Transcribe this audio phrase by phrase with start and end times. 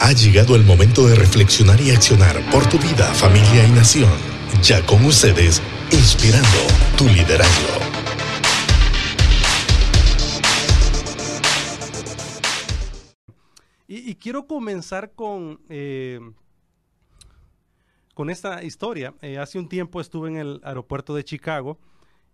[0.00, 4.10] Ha llegado el momento de reflexionar y accionar por tu vida, familia y nación.
[4.62, 5.60] Ya con ustedes,
[5.90, 6.48] inspirando
[6.96, 7.80] tu liderazgo.
[13.88, 16.20] Y, quiero comenzar con, eh,
[18.14, 19.14] con esta historia.
[19.20, 21.78] Eh, hace un tiempo estuve en el aeropuerto de Chicago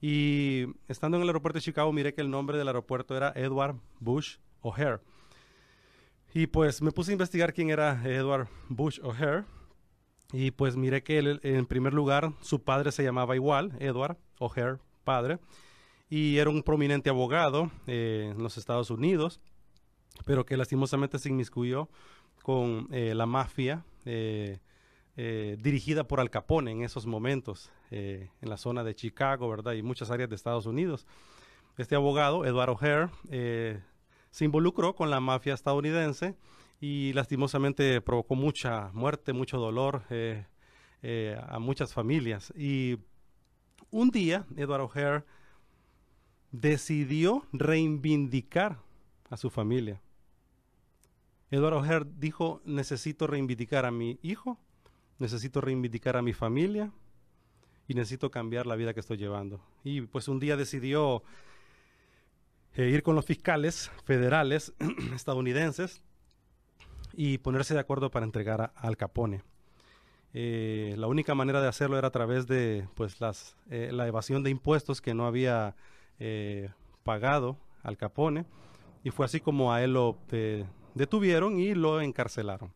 [0.03, 3.77] y estando en el aeropuerto de Chicago miré que el nombre del aeropuerto era Edward
[4.01, 5.01] Bush O'Hare.
[6.37, 9.45] Y pues me puse a investigar quién era Edward Bush O'Hare.
[10.33, 14.79] Y pues miré que él, en primer lugar su padre se llamaba igual, Edward O'Hare,
[15.05, 15.39] padre.
[16.11, 19.41] Y era un prominente abogado eh, en los Estados Unidos,
[20.27, 21.89] pero que lastimosamente se inmiscuyó
[22.43, 24.59] con eh, la mafia eh,
[25.63, 29.75] dirigida por Al Capone en esos momentos, en la zona de Chicago, ¿verdad?
[29.75, 31.07] Y muchas áreas de Estados Unidos.
[31.79, 33.11] Este abogado, Edward O'Hare,
[34.35, 36.35] se involucró con la mafia estadounidense
[36.81, 40.45] y lastimosamente provocó mucha muerte, mucho dolor eh,
[41.03, 42.53] eh, a muchas familias.
[42.57, 42.99] Y
[43.93, 45.25] un día, Edward O'Hare
[46.51, 48.81] decidió reivindicar
[49.31, 50.03] a su familia.
[51.53, 54.59] Edward O'Hare dijo, necesito reivindicar a mi hijo,
[55.21, 56.91] necesito reivindicar a mi familia
[57.87, 59.61] y necesito cambiar la vida que estoy llevando.
[59.85, 61.23] Y pues un día decidió
[62.77, 64.73] eh, ir con los fiscales federales
[65.15, 66.03] estadounidenses
[67.13, 69.43] y ponerse de acuerdo para entregar Al Capone.
[70.33, 74.43] Eh, la única manera de hacerlo era a través de pues las, eh, la evasión
[74.43, 75.77] de impuestos que no había
[77.03, 78.47] pagado Al Capone
[79.03, 80.19] y fue así como a él lo
[80.95, 82.73] detuvieron y lo encarcelaron.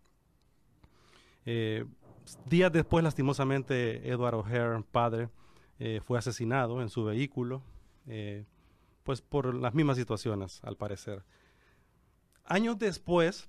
[1.44, 5.30] Días después, lastimosamente, Edward O'Hare, padre,
[6.04, 7.62] fue asesinado en su vehículo,
[8.08, 8.44] eh,
[9.08, 11.24] pues por las mismas situaciones, al parecer.
[12.44, 13.48] Años después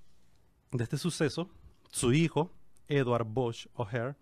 [0.72, 1.50] de este suceso,
[1.92, 2.50] su hijo,
[2.88, 4.16] Edward Bush O'Hare,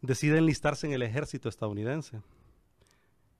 [0.00, 2.20] decide enlistarse en el ejército estadounidense.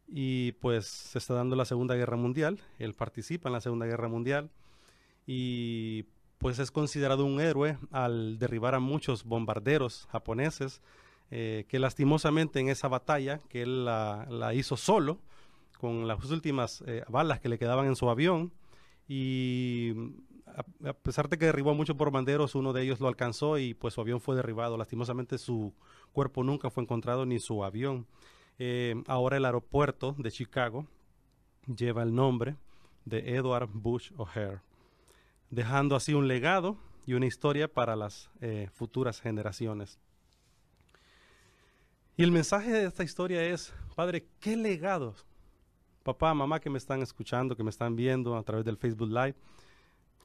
[0.07, 4.07] Y pues se está dando la Segunda Guerra Mundial, él participa en la Segunda Guerra
[4.07, 4.49] Mundial
[5.27, 6.05] y
[6.39, 10.81] pues es considerado un héroe al derribar a muchos bombarderos japoneses
[11.33, 15.19] eh, que lastimosamente en esa batalla que él la, la hizo solo
[15.79, 18.53] con las últimas eh, balas que le quedaban en su avión
[19.09, 19.95] y
[20.85, 23.95] a, pesar de que derribó a muchos bombarderos uno de ellos lo alcanzó y pues
[23.95, 25.75] su avión fue derribado lastimosamente su
[26.13, 28.07] cuerpo nunca fue encontrado ni su avión
[28.59, 30.87] eh, ahora el aeropuerto de Chicago
[31.67, 32.57] lleva el nombre
[33.05, 34.61] de Edward Bush O'Hare
[35.51, 36.77] dejando así un legado
[37.07, 39.99] y una historia para las eh, futuras generaciones.
[42.17, 45.25] Y el mensaje de esta historia es, Padre, ¿qué legados?
[46.07, 49.35] Papá, mamá que me están escuchando, que me están viendo a través del Facebook Live,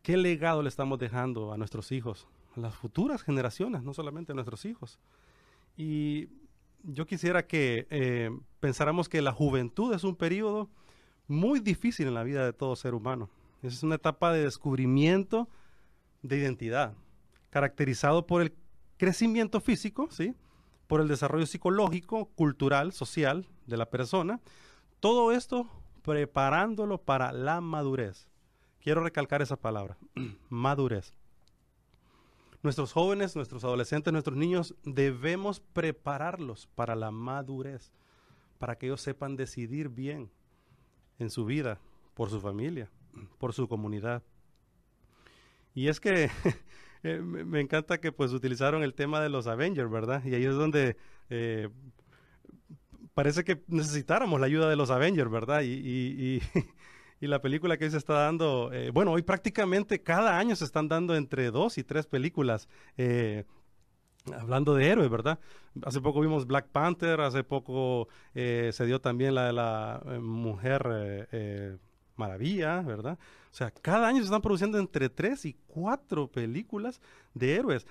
[0.01, 2.27] ¿qué legado le estamos dejando a nuestros hijos?
[2.55, 4.99] A las futuras generaciones, no solamente a nuestros hijos.
[5.75, 6.29] Y
[6.83, 10.69] yo quisiera que eh, pensáramos que la juventud es un periodo
[11.27, 13.29] muy difícil en la vida de todo ser humano
[13.61, 15.47] es una etapa de descubrimiento
[16.23, 16.93] de identidad,
[17.49, 18.53] caracterizado por el
[18.97, 20.35] crecimiento físico, ¿sí?
[20.87, 24.39] por el desarrollo psicológico, cultural, social de la persona.
[25.01, 25.67] Todo esto
[26.03, 28.29] preparándolo para la madurez.
[28.79, 29.97] Quiero recalcar esa palabra,
[30.49, 31.15] madurez.
[32.61, 37.91] Nuestros jóvenes, nuestros adolescentes, nuestros niños debemos prepararlos para la madurez,
[38.59, 40.29] para que ellos sepan decidir bien
[41.17, 41.79] en su vida,
[42.13, 42.91] por su familia,
[43.39, 44.21] por su comunidad.
[45.73, 46.29] Y es que
[47.03, 50.23] eh, me encanta que pues utilizaron el tema de los Avengers, ¿verdad?
[50.23, 50.95] Y ahí es donde
[51.31, 51.69] eh,
[53.13, 55.61] parece que necesitáramos la ayuda de los Avengers, ¿verdad?
[55.61, 56.41] Y, y, y,
[57.21, 60.65] y la película que hoy se está dando, eh, bueno, hoy prácticamente cada año se
[60.65, 62.67] están dando entre dos y tres películas.
[62.97, 63.45] Eh,
[64.33, 65.39] hablando de héroes, ¿verdad?
[65.83, 71.79] Hace poco vimos Black Panther, hace poco se dio también la de la mujer
[72.21, 73.17] maravilla, ¿verdad?
[73.51, 77.01] O sea, cada año se están produciendo entre tres y cuatro películas
[77.33, 77.85] de héroes.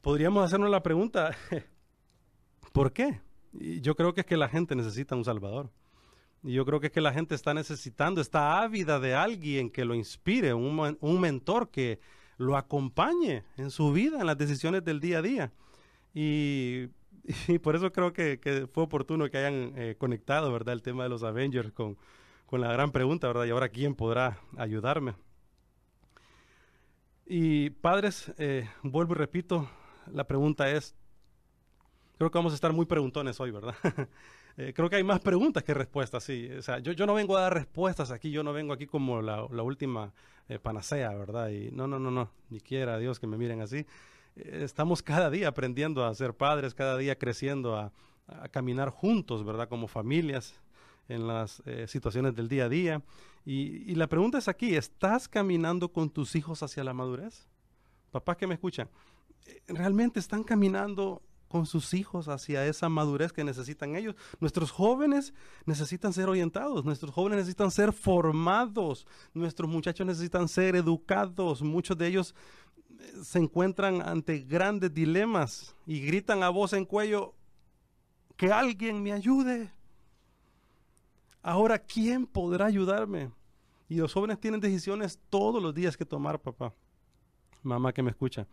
[0.00, 1.34] Podríamos hacernos la pregunta,
[2.72, 3.20] ¿por qué?
[3.52, 5.70] Y yo creo que es que la gente necesita un Salvador.
[6.42, 9.84] Y yo creo que es que la gente está necesitando, está ávida de alguien que
[9.84, 12.00] lo inspire, un, un mentor que
[12.38, 15.52] lo acompañe en su vida, en las decisiones del día a día.
[16.14, 16.88] Y,
[17.48, 20.74] y por eso creo que, que, fue oportuno que hayan eh, conectado, ¿verdad?
[20.74, 21.98] El tema de los Avengers con,
[22.46, 23.44] con la gran pregunta, ¿verdad?
[23.44, 25.14] Y ahora, ¿quién podrá ayudarme?
[27.26, 29.68] Y padres, eh, vuelvo y repito,
[30.12, 30.96] la pregunta es,
[32.20, 33.74] creo que vamos a estar muy preguntones hoy, ¿verdad?
[34.56, 36.50] Eh, creo que hay más preguntas que respuestas, sí.
[36.58, 39.22] O sea, yo, yo no vengo a dar respuestas aquí, yo no vengo aquí como
[39.22, 40.12] la, la última
[40.48, 41.48] eh, panacea, ¿verdad?
[41.50, 43.86] Y no, no, no, no, ni quiera Dios que me miren así.
[44.36, 47.92] Eh, estamos cada día aprendiendo a ser padres, cada día creciendo, a,
[48.26, 49.68] a caminar juntos, ¿verdad?
[49.68, 50.60] Como familias
[51.08, 53.02] en las situaciones del día a día.
[53.46, 57.46] Y, y la pregunta es aquí, ¿estás caminando con tus hijos hacia la madurez?
[58.10, 58.90] Papás que me escuchan,
[59.68, 64.14] ¿realmente están caminando con sus hijos hacia esa madurez que necesitan ellos.
[64.38, 65.34] Nuestros jóvenes
[65.66, 69.04] necesitan ser orientados, nuestros jóvenes necesitan ser formados,
[69.34, 72.36] nuestros muchachos necesitan ser educados, muchos de ellos
[73.00, 77.34] eh, se encuentran ante grandes dilemas y gritan a voz en cuello,
[78.36, 79.72] que alguien me ayude.
[81.42, 83.32] Ahora, ¿quién podrá ayudarme?
[83.88, 86.72] Y los jóvenes tienen decisiones todos los días que tomar, papá,
[87.64, 88.46] mamá que me escucha.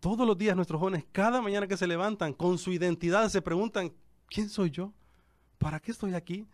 [0.00, 3.92] Todos los días nuestros jóvenes, cada mañana que se levantan con su identidad, se preguntan,
[4.28, 4.94] ¿quién soy yo?
[5.58, 6.46] ¿Para qué estoy aquí?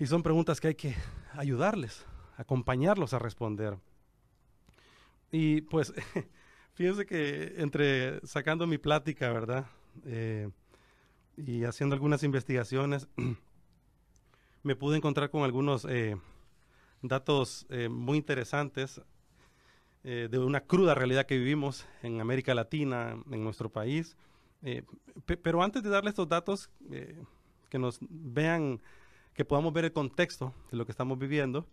[0.00, 0.96] Y son preguntas que hay que
[1.34, 2.04] ayudarles,
[2.36, 3.78] acompañarlos a responder.
[5.30, 5.94] Y pues,
[6.74, 9.66] fíjense que entre sacando mi plática, ¿verdad?
[10.04, 10.50] Eh,
[11.36, 13.06] y haciendo algunas investigaciones,
[14.64, 16.16] me pude encontrar con algunos eh,
[17.00, 19.00] datos eh, muy interesantes
[20.04, 24.16] eh, de una cruda realidad que vivimos en América Latina, en nuestro país.
[24.62, 24.84] Eh,
[25.42, 27.22] pero antes de darle estos datos, eh,
[27.68, 28.80] que nos vean,
[29.34, 31.66] que podamos ver el contexto de lo que estamos viviendo,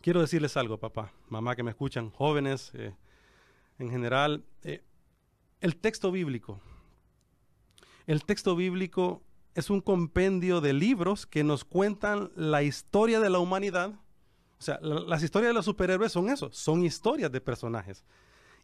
[0.00, 2.72] quiero decirles algo, papá, mamá que me escuchan, jóvenes
[3.78, 4.44] en general.
[5.60, 6.60] el texto bíblico,
[8.06, 9.22] el texto bíblico
[9.54, 13.94] es un compendio de libros que nos cuentan la historia de la humanidad
[14.58, 18.04] o sea, las historias de los superhéroes son eso, son historias de personajes.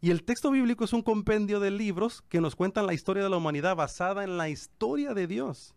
[0.00, 3.30] Y el texto bíblico es un compendio de libros que nos cuentan la historia de
[3.30, 5.74] la humanidad basada en la historia de Dios,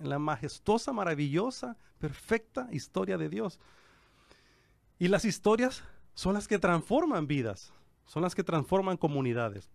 [0.00, 3.60] en la majestuosa, maravillosa, perfecta historia de Dios.
[4.98, 5.84] Y las historias
[6.14, 7.72] son las que transforman vidas,
[8.06, 9.70] son las que transforman comunidades.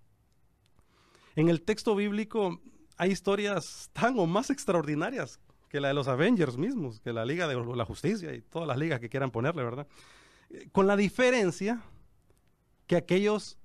[1.36, 2.60] En el texto bíblico
[2.98, 5.40] hay historias tan o más extraordinarias
[5.74, 8.78] que la de los Avengers mismos, que la Liga de la Justicia y todas las
[8.78, 9.88] ligas que quieran ponerle, ¿verdad?
[10.52, 11.81] Eh, con la diferencia
[12.86, 13.58] que aquellos,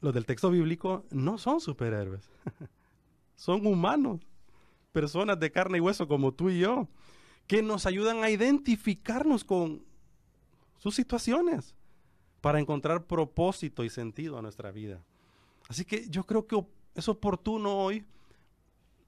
[0.00, 2.30] los del texto bíblico, no son superhéroes.
[3.34, 4.20] son humanos,
[4.92, 6.86] personas de carne y hueso como tú y yo,
[7.48, 9.82] que nos ayudan a identificarnos con
[10.78, 11.74] sus situaciones
[12.40, 15.02] para encontrar propósito y sentido a nuestra vida.
[15.68, 16.64] Así que yo creo que
[16.94, 18.04] es oportuno hoy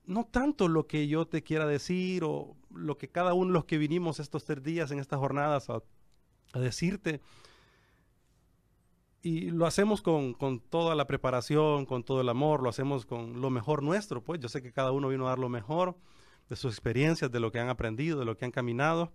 [0.04, 3.78] no tanto lo que yo te quiera decir o lo que cada uno los que
[3.78, 5.82] vinimos estos tres días en estas jornadas a,
[6.58, 7.20] decirte.
[9.22, 13.40] Y lo hacemos con, con, toda la preparación, con todo el amor, lo hacemos con
[13.40, 15.96] lo mejor nuestro, pues yo sé que cada uno vino a dar lo mejor
[16.48, 19.12] de sus experiencias, de lo que han aprendido, de lo que han caminado.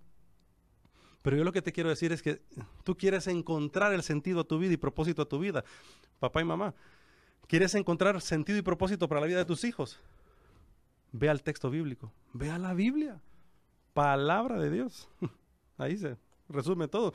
[1.22, 2.42] Pero yo lo que te quiero decir es que
[2.84, 5.64] tú quieres encontrar el sentido a tu vida y propósito a tu vida,
[6.20, 6.74] papá y mamá.
[7.48, 10.00] ¿Quieres encontrar sentido y propósito para la vida de tus hijos?
[11.12, 13.22] Ve al texto bíblico, ve a la Biblia,
[13.94, 15.10] palabra de Dios.
[15.78, 16.18] Ahí se
[16.50, 17.14] resume todo.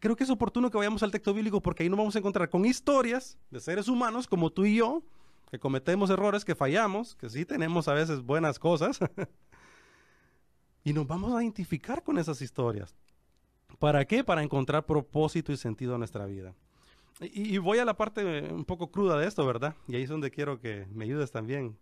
[0.00, 2.50] Creo que es oportuno que vayamos al texto bíblico porque ahí nos vamos a encontrar
[2.50, 5.02] con historias de seres humanos como tú y yo,
[5.50, 8.98] que cometemos errores, que fallamos, que sí tenemos a veces buenas cosas.
[10.84, 12.94] y nos vamos a identificar con esas historias.
[13.78, 14.24] ¿Para qué?
[14.24, 16.54] Para encontrar propósito y sentido a nuestra vida.
[17.20, 19.74] Y, y, voy a la parte un poco cruda de esto, ¿verdad?
[19.88, 21.78] Y ahí es donde quiero que me ayudes también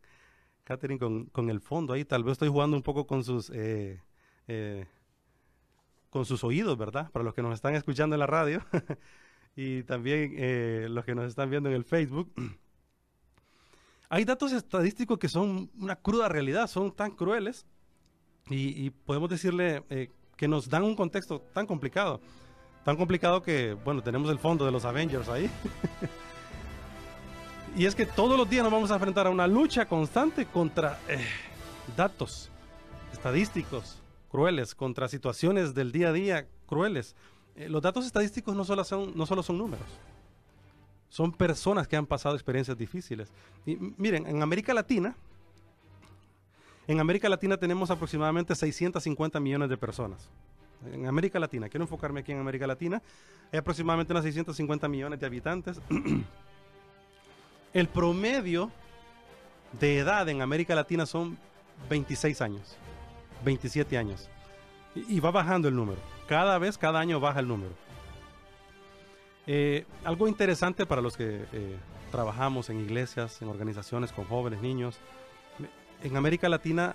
[0.65, 2.05] Catherine, con, con, el fondo ahí.
[2.05, 4.01] Tal vez estoy jugando un poco con sus, eh,
[4.49, 4.87] eh,
[6.11, 7.11] con sus oídos, ¿verdad?
[7.13, 8.63] Para los que nos están escuchando en la radio
[9.57, 12.33] y también eh, los que nos están viendo en el Facebook.
[14.09, 17.67] Hay datos estadísticos que son una cruda realidad, son tan crueles
[18.49, 19.83] y, y podemos decirle
[20.37, 22.21] que nos dan un contexto tan complicado.
[22.85, 25.51] Tan complicado que, bueno, tenemos el fondo de los Avengers ahí.
[27.77, 31.01] Y es que todos los días nos vamos a enfrentar a una lucha constante contra
[31.09, 31.19] eh,
[31.97, 32.49] datos
[33.13, 34.01] estadísticos
[34.31, 37.17] crueles, contra situaciones del día a día crueles.
[37.57, 39.87] Eh, los datos estadísticos no solo, son, no solo son números,
[41.09, 43.33] son personas que han pasado experiencias difíciles.
[43.67, 45.17] Y miren, en América Latina,
[46.87, 50.29] en América Latina tenemos aproximadamente 650 millones de personas.
[50.93, 53.03] En América Latina, quiero enfocarme aquí en América Latina,
[53.51, 55.81] hay aproximadamente unas 650 millones de habitantes.
[57.75, 58.71] El promedio
[59.81, 61.37] de edad en América Latina son
[61.91, 62.77] 26 años,
[63.45, 64.31] 27 años.
[64.95, 65.99] Y, va bajando el número.
[66.29, 67.73] Cada vez, cada año baja el número.
[69.49, 71.77] Eh, algo interesante para los que eh,
[72.13, 75.01] trabajamos en iglesias, en organizaciones con jóvenes, niños.
[76.05, 76.95] En América Latina,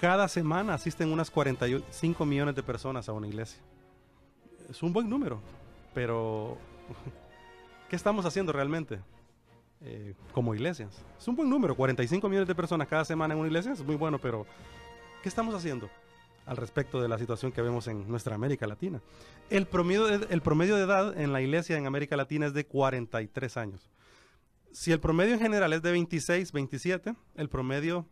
[0.00, 3.60] cada semana asisten unas 45 millones de personas a una iglesia.
[4.70, 5.42] Es un buen número,
[5.92, 6.56] pero
[7.90, 9.00] ¿qué estamos haciendo realmente
[9.84, 11.04] eh, como iglesias?
[11.18, 13.96] Es un buen número, 45 millones de personas cada semana en una iglesia, es muy
[13.96, 14.46] bueno, pero
[15.22, 15.90] ¿qué estamos haciendo
[16.46, 19.00] al respecto de la situación que vemos en nuestra América Latina?
[19.50, 22.66] El promedio de, el promedio de edad en la iglesia en América Latina es de
[22.66, 23.90] 43 años.
[24.72, 28.08] Si el promedio en general es de 26, 27, el promedio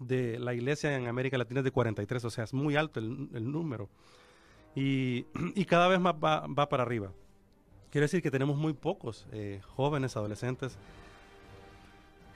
[0.00, 3.50] de la iglesia en América Latina es de 43, o sea, es muy alto el,
[3.52, 3.88] número.
[4.76, 5.24] Y,
[5.64, 7.12] cada vez más va, para arriba.
[7.90, 10.76] Quiere decir que tenemos muy pocos eh, jóvenes, adolescentes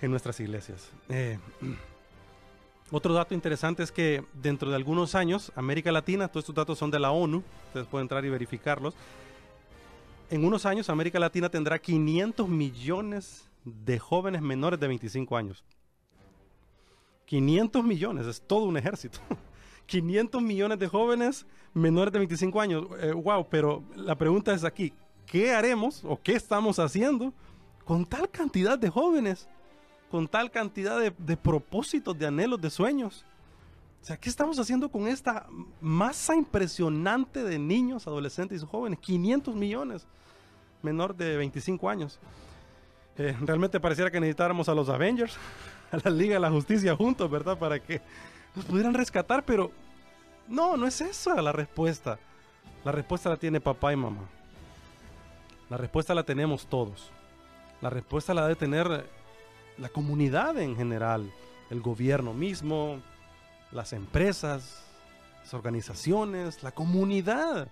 [0.00, 0.90] en nuestras iglesias.
[1.08, 1.38] Eh,
[2.90, 6.90] otro dato interesante es que dentro de algunos años, América Latina, todos estos datos son
[6.90, 8.94] de la ONU, ustedes pueden entrar y verificarlos.
[10.28, 15.62] En unos años, América Latina tendrá 500 millones de jóvenes menores de 25 años.
[17.26, 19.20] 500 millones, es todo un ejército.
[19.86, 22.88] 500 millones de jóvenes menores de 25 años.
[22.88, 24.92] wow, eh, pero la pregunta es aquí,
[25.26, 27.32] ¿qué haremos o qué estamos haciendo
[27.84, 29.48] con tal cantidad de jóvenes?
[30.10, 33.24] Con tal cantidad de, de propósitos, de anhelos, de sueños.
[34.00, 35.46] O sea, ¿qué estamos haciendo con esta
[35.80, 38.98] masa impresionante de niños, adolescentes y jóvenes?
[39.00, 40.06] 500 millones
[40.84, 42.20] menor de 25 años.
[43.16, 45.36] Eh, realmente pareciera que necesitáramos a los Avengers,
[45.90, 47.58] a la Liga de la Justicia juntos, ¿verdad?
[47.58, 48.00] Para que
[48.54, 49.72] nos pudieran rescatar, pero
[50.46, 52.18] no, no es esa la respuesta.
[52.84, 54.28] La respuesta la tiene papá y mamá.
[55.70, 57.10] La respuesta la tenemos todos.
[57.80, 59.06] La respuesta la debe tener
[59.78, 61.32] la comunidad en general,
[61.70, 63.00] el gobierno mismo,
[63.72, 64.84] las empresas,
[65.42, 67.68] las organizaciones, la comunidad.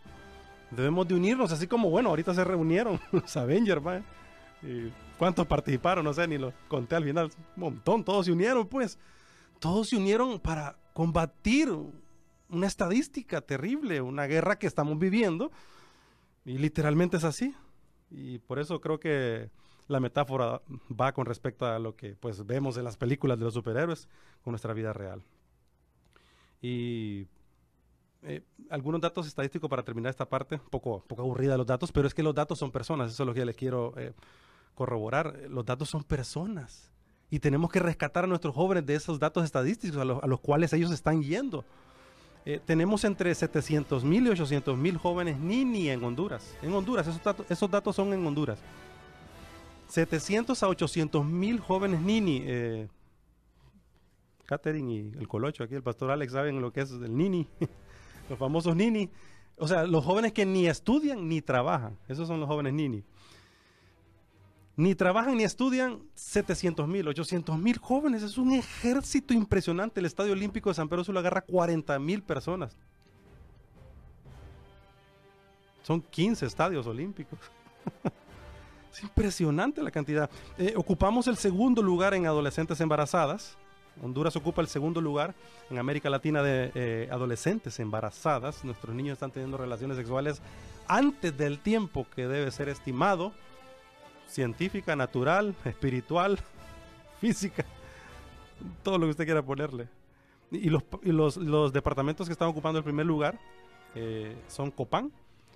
[0.71, 4.03] Debemos de unirnos, así como, bueno, ahorita se reunieron los Avengers, ¿va?
[5.19, 6.05] ¿Cuántos participaron?
[6.05, 7.31] No sé, ni lo conté al final.
[7.57, 8.99] Un montón, todos se unieron, pues.
[9.59, 11.73] Todos se unieron para combatir
[12.49, 15.53] una estadística terrible, una guerra que estamos viviendo.
[16.45, 17.55] Y literalmente es así.
[18.13, 19.51] Y por eso creo que
[19.89, 20.61] la metáfora
[21.01, 24.09] va con respecto a lo que pues vemos en las películas de los superhéroes
[24.43, 25.23] con nuestra vida real.
[26.61, 27.27] Y
[28.23, 32.07] eh, algunos datos estadísticos para terminar esta parte, un poco, poco aburrida los datos, pero
[32.07, 34.13] es que los datos son personas, eso es lo que les quiero eh,
[34.75, 35.37] corroborar.
[35.49, 36.93] Los datos son personas
[37.33, 40.93] y tenemos que rescatar a nuestros jóvenes de esos datos estadísticos a, los, cuales ellos
[40.93, 41.65] están yendo.
[42.45, 46.57] Eh, tenemos entre 700 mil y 800 mil jóvenes Nini en Honduras.
[46.63, 48.59] En Honduras, esos datos, esos datos son en Honduras.
[49.89, 52.43] 700 a 800 mil jóvenes Nini.
[52.45, 52.89] Eh,
[54.65, 57.49] y el Colocho, aquí el pastor Alex saben lo que es el Nini,
[58.29, 59.09] los famosos Nini.
[59.57, 61.97] O sea, los jóvenes que ni estudian ni trabajan.
[62.09, 63.03] Esos son los jóvenes Nini
[64.77, 68.23] ni trabajan ni estudian 700 mil, 800 mil jóvenes.
[68.23, 70.01] Es un ejército impresionante.
[70.01, 72.77] El Estadio Olímpico de San Pedro Sula agarra 40 mil personas.
[75.83, 77.39] Son 15 estadios olímpicos.
[78.93, 80.31] es impresionante la cantidad.
[80.57, 83.59] Eh, ocupamos el segundo lugar en adolescentes embarazadas.
[84.03, 85.35] Honduras ocupa el segundo lugar
[85.69, 88.65] en América Latina de eh, adolescentes embarazadas.
[88.65, 90.41] Nuestros niños están teniendo relaciones sexuales
[90.89, 93.35] antes del tiempo que debe ser estimado
[94.33, 96.39] científica, natural, espiritual,
[97.21, 97.65] física,
[98.83, 99.89] todo lo que usted quiera ponerle.
[100.51, 103.39] Y los, los, departamentos que están ocupando el primer lugar
[103.95, 105.11] eh, son Copán,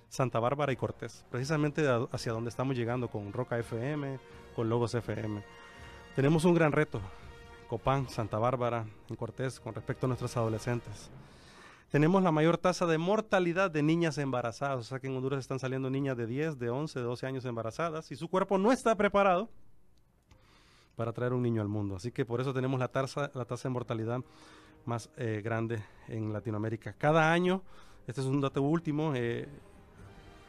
[0.09, 4.19] Santa Bárbara y Cortés, precisamente hacia donde estamos llegando con Roca FM,
[4.55, 5.43] con Logos FM.
[6.15, 6.99] Tenemos un gran reto,
[7.69, 11.11] Copán, Santa Bárbara, y Cortés, con respecto a nuestros adolescentes
[11.89, 14.79] tenemos la mayor tasa de mortalidad de niñas embarazadas.
[14.79, 17.45] O sea que en Honduras están saliendo niñas de 10, de 11, de 12 años
[17.45, 19.49] embarazadas y su cuerpo no está preparado
[20.95, 21.95] para traer un niño al mundo.
[21.95, 24.21] Así que por eso tenemos la tasa, de mortalidad
[24.85, 26.93] más eh, grande en Latinoamérica.
[26.93, 27.61] Cada año,
[28.07, 29.47] este es un dato último, eh,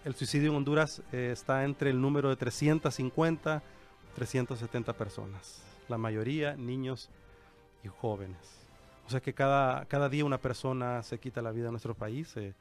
[0.04, 3.62] el suicidio en Honduras eh, está entre el número de 350,
[4.14, 5.62] 370 personas.
[5.88, 7.10] La mayoría niños
[7.84, 8.57] y jóvenes.
[9.08, 12.36] O sea que cada, cada día una persona se quita la vida en nuestro país
[12.36, 12.52] eh,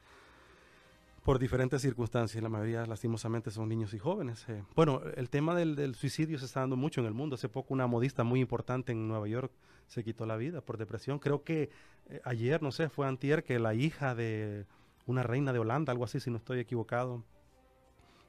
[1.22, 2.42] por diferentes circunstancias.
[2.42, 4.48] La mayoría, lastimosamente, son niños y jóvenes.
[4.48, 4.62] Eh.
[4.74, 7.34] Bueno, el tema del, suicidio se está dando mucho en el mundo.
[7.34, 9.52] Hace poco una modista muy importante en Nueva York
[9.88, 11.18] se quitó la vida por depresión.
[11.18, 11.68] Creo que
[12.08, 14.64] eh, ayer, no sé, fue antier que la hija de
[15.04, 17.24] una reina de Holanda, algo así, si no estoy equivocado,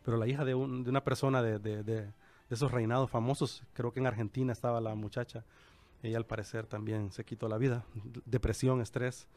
[0.03, 2.11] pero la hija de, de una persona de, de, de
[2.49, 5.45] esos reinados famosos, creo que en Argentina estaba la muchacha,
[6.01, 7.85] ella al parecer también se quitó la vida.
[8.25, 9.27] Depresión, estrés.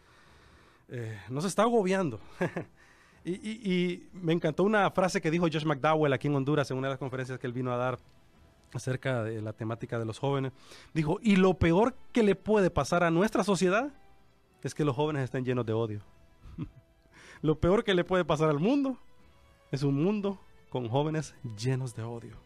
[0.89, 2.21] Eh, nos está agobiando.
[3.25, 6.93] y, me encantó una frase que dijo Josh McDowell aquí en Honduras en una de
[6.93, 7.99] las conferencias que él vino a dar
[8.73, 10.53] acerca de la temática de los jóvenes.
[10.95, 13.93] Dijo, y lo peor que le puede pasar a nuestra sociedad
[14.63, 16.03] es que los jóvenes estén llenos de odio.
[17.43, 18.97] Lo peor que le puede pasar al mundo
[19.73, 20.39] es un mundo
[20.71, 22.37] con jóvenes llenos de odio.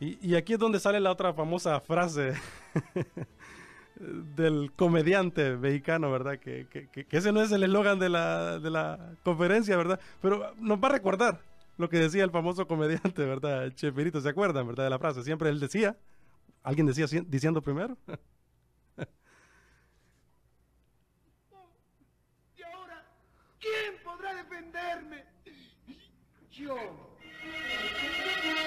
[0.00, 2.34] Y, aquí es donde sale la otra famosa frase
[3.96, 6.38] del comediante mexicano, ¿verdad?
[6.38, 6.66] Que,
[7.10, 10.00] ese no es el eslogan de la, de la conferencia, ¿verdad?
[10.20, 11.40] Pero nos va a recordar
[11.76, 13.70] lo que decía el famoso comediante, ¿verdad?
[13.74, 14.84] Chepirito, ¿se acuerdan, verdad?
[14.84, 15.22] De la frase.
[15.22, 15.96] Siempre él decía,
[16.62, 17.96] alguien decía diciendo primero.
[22.56, 23.06] ¿Y ahora
[23.60, 25.24] quién podrá defenderme?
[26.50, 27.03] Yo.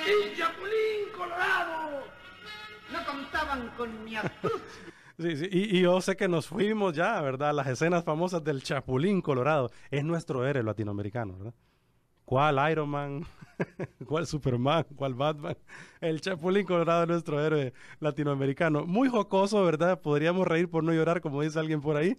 [0.08, 2.06] El Chapulín Colorado.
[2.94, 4.62] No contaban con mi astucia.
[5.20, 7.52] Sí, sí, y, yo sé que nos fuimos ya, ¿verdad?
[7.52, 9.72] Las escenas famosas del Chapulín Colorado.
[9.90, 11.56] Es nuestro héroe latinoamericano, ¿verdad?
[12.24, 13.26] ¿Cuál Iron Man?
[14.06, 14.86] ¿Cuál Superman?
[14.96, 15.58] ¿Cuál Batman?
[16.02, 18.86] El Chapulín Colorado es nuestro héroe latinoamericano.
[18.86, 20.02] Muy jocoso, ¿verdad?
[20.02, 22.16] Podríamos reír por no llorar, como dice alguien por ahí.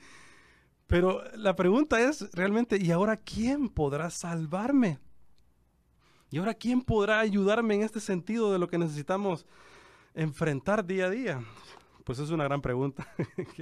[0.88, 4.98] Pero la pregunta es realmente, ¿y ahora quién podrá salvarme?
[6.30, 9.46] ¿Y ahora quién podrá ayudarme en este sentido de lo que necesitamos
[10.14, 11.44] enfrentar día a día?
[12.04, 13.06] Pues es una gran pregunta,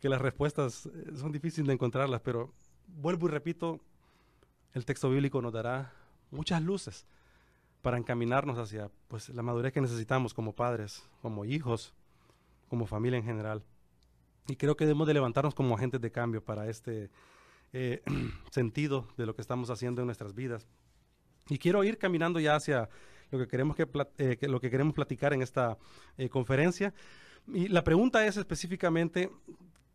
[0.00, 2.52] que, las respuestas eh, son difíciles de encontrarlas, pero
[2.86, 3.80] vuelvo y repito,
[4.72, 5.92] el texto bíblico nos dará
[6.30, 7.06] muchas luces
[7.82, 11.92] para encaminarnos hacia pues, la madurez que necesitamos como padres, como hijos,
[12.68, 13.64] como familia en general.
[14.48, 17.10] Y creo que debemos de levantarnos como agentes de cambio para este
[17.72, 18.02] eh,
[18.50, 20.66] sentido de lo que estamos haciendo en nuestras vidas.
[21.48, 22.88] Y quiero ir caminando ya hacia
[23.30, 23.86] lo que queremos, que,
[24.18, 25.76] eh, lo que queremos platicar en esta
[26.30, 26.92] conferencia.
[27.48, 29.30] Y la pregunta es específicamente,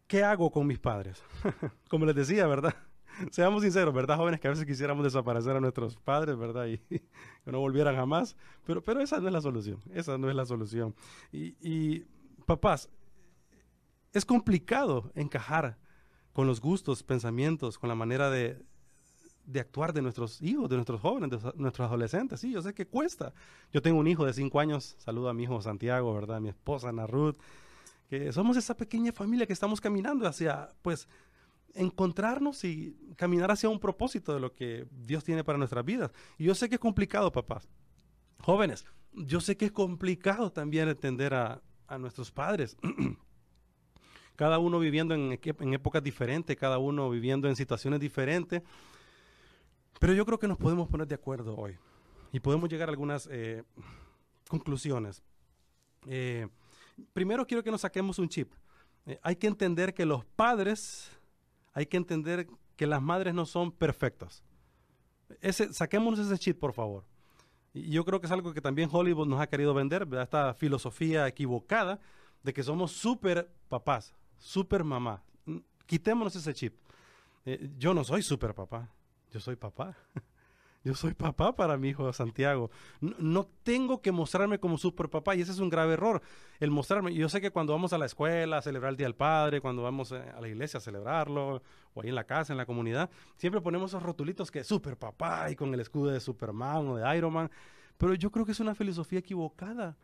[0.08, 1.24] ¿qué hago con mis padres?
[1.90, 2.76] Como les decía, ¿verdad?
[3.32, 4.40] Seamos sinceros, ¿verdad, jóvenes?
[4.40, 6.68] Que a veces quisiéramos desaparecer a nuestros padres, ¿verdad?
[6.68, 8.38] Y que no volvieran jamás.
[8.66, 9.80] Pero, pero esa no es la solución.
[9.94, 10.96] Esa no es la solución.
[11.32, 12.06] Y
[12.46, 12.90] papás,
[14.14, 15.78] es complicado encajar
[16.34, 18.62] con los gustos, pensamientos, con la manera de,
[19.52, 22.40] de actuar de nuestros hijos, de nuestros jóvenes, de nuestros adolescentes.
[22.40, 23.34] Sí, yo sé que cuesta.
[23.72, 26.38] Yo tengo un hijo de cinco años, saludo a mi hijo Santiago, ¿verdad?
[26.38, 27.36] A mi esposa Ana Ruth,
[28.10, 31.08] que somos esa pequeña familia que estamos caminando hacia, pues,
[31.74, 36.12] encontrarnos y caminar hacia un propósito de lo que Dios tiene para nuestras vidas.
[36.38, 37.68] Y yo sé que es complicado, papás.
[38.40, 42.78] Jóvenes, yo sé que es complicado también entender a, a nuestros padres.
[44.36, 48.64] cada uno viviendo en, en épocas diferentes, cada uno viviendo en situaciones diferentes.
[50.00, 51.78] Pero yo creo que nos podemos poner de acuerdo hoy
[52.32, 53.64] y podemos llegar a algunas eh,
[54.48, 55.22] conclusiones.
[56.06, 56.48] Eh,
[57.14, 58.52] primero quiero que nos saquemos un chip.
[59.06, 61.12] Eh, hay que entender que los padres,
[61.74, 64.44] hay que entender que las madres no son perfectas.
[65.40, 67.06] Ese, saquémonos ese chip, por favor.
[67.74, 71.28] Y yo creo que es algo que también Hollywood nos ha querido vender, esta filosofía
[71.28, 72.00] equivocada
[72.44, 75.24] de que somos super papás, super mamá.
[75.86, 76.76] Quitémonos ese chip.
[77.78, 78.90] yo no soy super papá
[79.32, 79.98] yo soy papá.
[80.84, 82.72] Yo soy papá para mi hijo Santiago.
[83.00, 86.24] No, tengo que mostrarme como super papá y ese es un grave error,
[86.60, 87.14] el mostrarme.
[87.14, 89.84] Yo sé que cuando vamos a la escuela a celebrar el Día del Padre, cuando
[89.84, 91.62] vamos eh, a la iglesia a celebrarlo,
[91.94, 95.52] o ahí en la casa, en la comunidad, siempre ponemos esos rotulitos que super papá
[95.52, 97.52] y con el escudo de Superman o de Iron Man.
[97.98, 99.96] Pero yo creo que es una filosofía equivocada,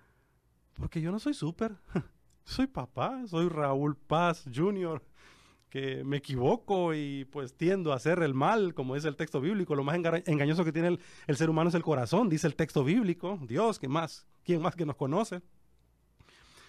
[0.76, 1.76] porque yo no soy super.
[2.44, 5.02] soy papá, soy Raúl Paz Jr.,
[5.70, 9.76] que me equivoco y pues tiendo a hacer el mal, como dice el texto bíblico.
[9.76, 13.40] Lo más engañoso que tiene el, ser humano es el corazón, dice el texto bíblico.
[13.42, 14.26] Dios, ¿qué más?
[14.44, 15.42] ¿Quién más que nos conoce?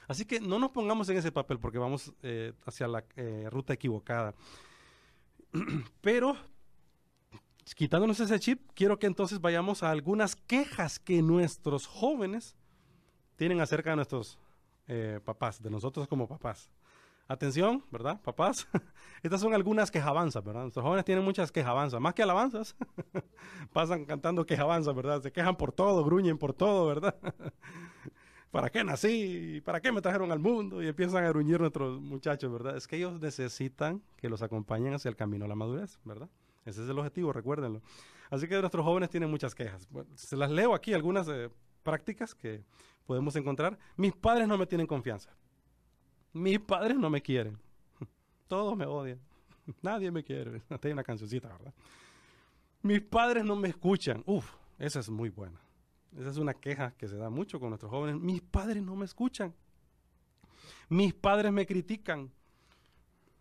[0.08, 3.74] Así que no nos pongamos en ese papel porque vamos eh, hacia la eh, ruta
[3.74, 4.34] equivocada.
[6.00, 6.36] Pero,
[7.76, 12.56] quitándonos ese chip, quiero que entonces vayamos a algunas quejas que nuestros jóvenes
[13.36, 14.38] tienen acerca de nuestros
[14.88, 16.70] eh, papás, de nosotros como papás.
[17.30, 18.66] Atención, ¿verdad, papás?
[19.22, 20.62] Estas son algunas quejabanzas, ¿verdad?
[20.62, 22.74] Nuestros jóvenes tienen muchas quejabanzas, más que alabanzas.
[23.74, 25.20] Pasan cantando quejabanzas, ¿verdad?
[25.20, 27.14] Se quejan por todo, gruñen por todo, ¿verdad?
[28.50, 29.60] ¿Para qué nací?
[29.62, 30.82] ¿Para qué me trajeron al mundo?
[30.82, 32.78] Y empiezan a gruñir nuestros muchachos, ¿verdad?
[32.78, 36.30] Es que ellos necesitan que los acompañen hacia el camino a la madurez, ¿verdad?
[36.64, 37.82] Ese es el objetivo, recuérdenlo.
[38.30, 39.86] Así que nuestros jóvenes tienen muchas quejas.
[40.14, 41.50] se las leo aquí, algunas eh,
[41.82, 42.64] prácticas que
[43.04, 43.78] podemos encontrar.
[43.98, 45.36] Mis padres no me tienen confianza.
[46.32, 47.58] Mis padres no me quieren.
[48.46, 49.20] Todos me odian.
[49.82, 50.62] Nadie me quiere.
[50.68, 51.74] Hasta una cancioncita, ¿verdad?
[52.82, 54.22] Mis padres no me escuchan.
[54.26, 55.60] Uf, esa es muy buena.
[56.16, 58.20] Esa es una queja que se da mucho con nuestros jóvenes.
[58.20, 59.54] Mis padres no me escuchan.
[60.88, 62.30] Mis padres me critican.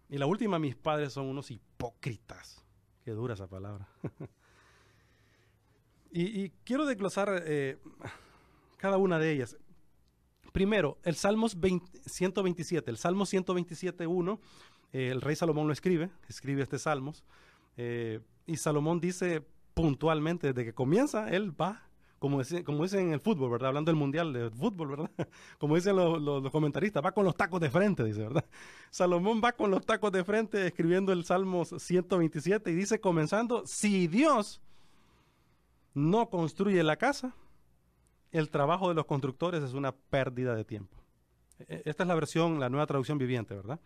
[0.10, 2.64] Y la última, mis padres son unos hipócritas.
[3.04, 3.88] Qué dura esa palabra.
[6.12, 7.78] y, quiero desglosar eh,
[8.78, 9.58] cada una de ellas.
[10.58, 11.56] Primero, el Salmos
[12.08, 14.40] 127, el Salmo 127.1
[14.92, 17.24] Eh, el rey Salomón lo escribe, escribe este Salmos,
[17.78, 21.84] eh, y Salomón dice puntualmente, desde que comienza, él va,
[22.18, 23.68] como dicen como dice en el fútbol, ¿verdad?
[23.68, 25.12] Hablando del mundial de fútbol, ¿verdad?
[25.60, 28.46] Como dicen los, los, comentaristas, va con los tacos de frente, dice, ¿verdad?
[28.90, 34.08] Salomón va con los tacos de frente escribiendo el Salmos 127 y dice, comenzando, si
[34.08, 34.60] Dios
[35.94, 37.36] no construye la casa,
[38.32, 40.98] el trabajo de los constructores es una pérdida de tiempo.
[41.60, 43.80] E, e, esta es la versión, la nueva traducción viviente, ¿verdad?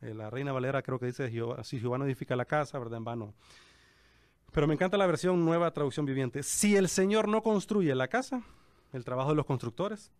[0.00, 1.30] Eh, la Reina Valera creo que dice,
[1.64, 2.98] si Jehová no edifica la casa, ¿verdad?
[2.98, 3.34] En vano.
[4.52, 6.42] Pero me encanta la versión nueva traducción viviente.
[6.42, 8.42] Si el Señor no construye la casa,
[8.92, 10.10] el trabajo de los constructores,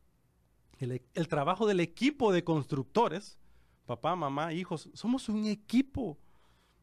[0.79, 3.39] el, el trabajo del equipo de constructores,
[3.87, 6.19] papá, mamá, hijos, somos un equipo.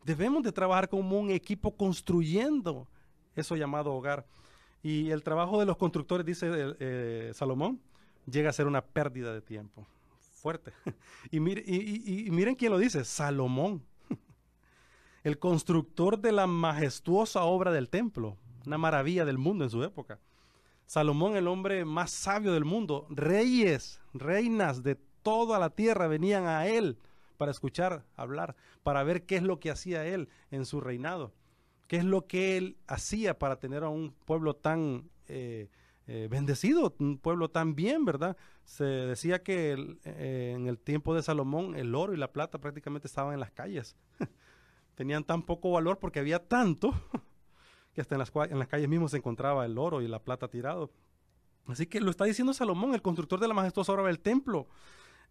[0.03, 2.87] Debemos de trabajar como un equipo construyendo
[3.35, 4.25] eso llamado hogar.
[4.85, 6.47] Y el trabajo de los constructores, dice
[6.79, 7.81] eh, Salomón,
[8.29, 9.87] llega a ser una pérdida de tiempo
[10.35, 10.73] fuerte.
[11.31, 13.81] y, miren quién lo dice, Salomón,
[15.23, 20.19] el constructor de la majestuosa obra del templo, una maravilla del mundo en su época.
[20.85, 26.67] Salomón, el hombre más sabio del mundo, reyes, reinas de toda la tierra venían a
[26.67, 26.99] él
[27.39, 31.33] para escuchar hablar, para ver qué es lo que hacía él en su reinado,
[31.87, 35.69] qué es lo que él hacía para tener a un pueblo tan eh,
[36.07, 38.37] eh, bendecido, un pueblo tan bien, ¿verdad?
[38.63, 43.07] Se decía que eh, en el tiempo de Salomón el oro y la plata prácticamente
[43.07, 43.95] estaban en las calles.
[44.95, 46.93] Tenían tan poco valor porque había tanto
[47.93, 50.47] que hasta en las, en las calles mismos se encontraba el oro y la plata
[50.47, 50.91] tirado.
[51.67, 54.67] Así que lo está diciendo Salomón, el constructor de la majestuosa obra del templo,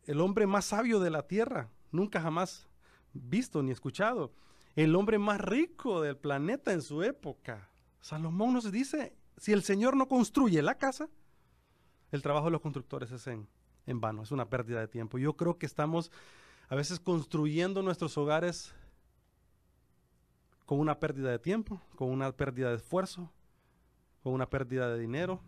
[0.07, 2.69] el hombre más sabio de la tierra, nunca jamás
[3.13, 4.33] visto ni escuchado,
[4.77, 7.71] el hombre más rico del planeta en su época.
[8.01, 11.09] Salomón nos dice si el Señor no construye la casa,
[12.11, 13.49] el trabajo de los constructores es en,
[13.87, 15.19] en vano, es una pérdida de tiempo.
[15.19, 16.11] Yo creo que estamos
[16.69, 18.75] a veces construyendo nuestros hogares
[20.67, 23.31] con una pérdida de tiempo, con una pérdida de esfuerzo,
[24.23, 25.41] con una pérdida de dinero,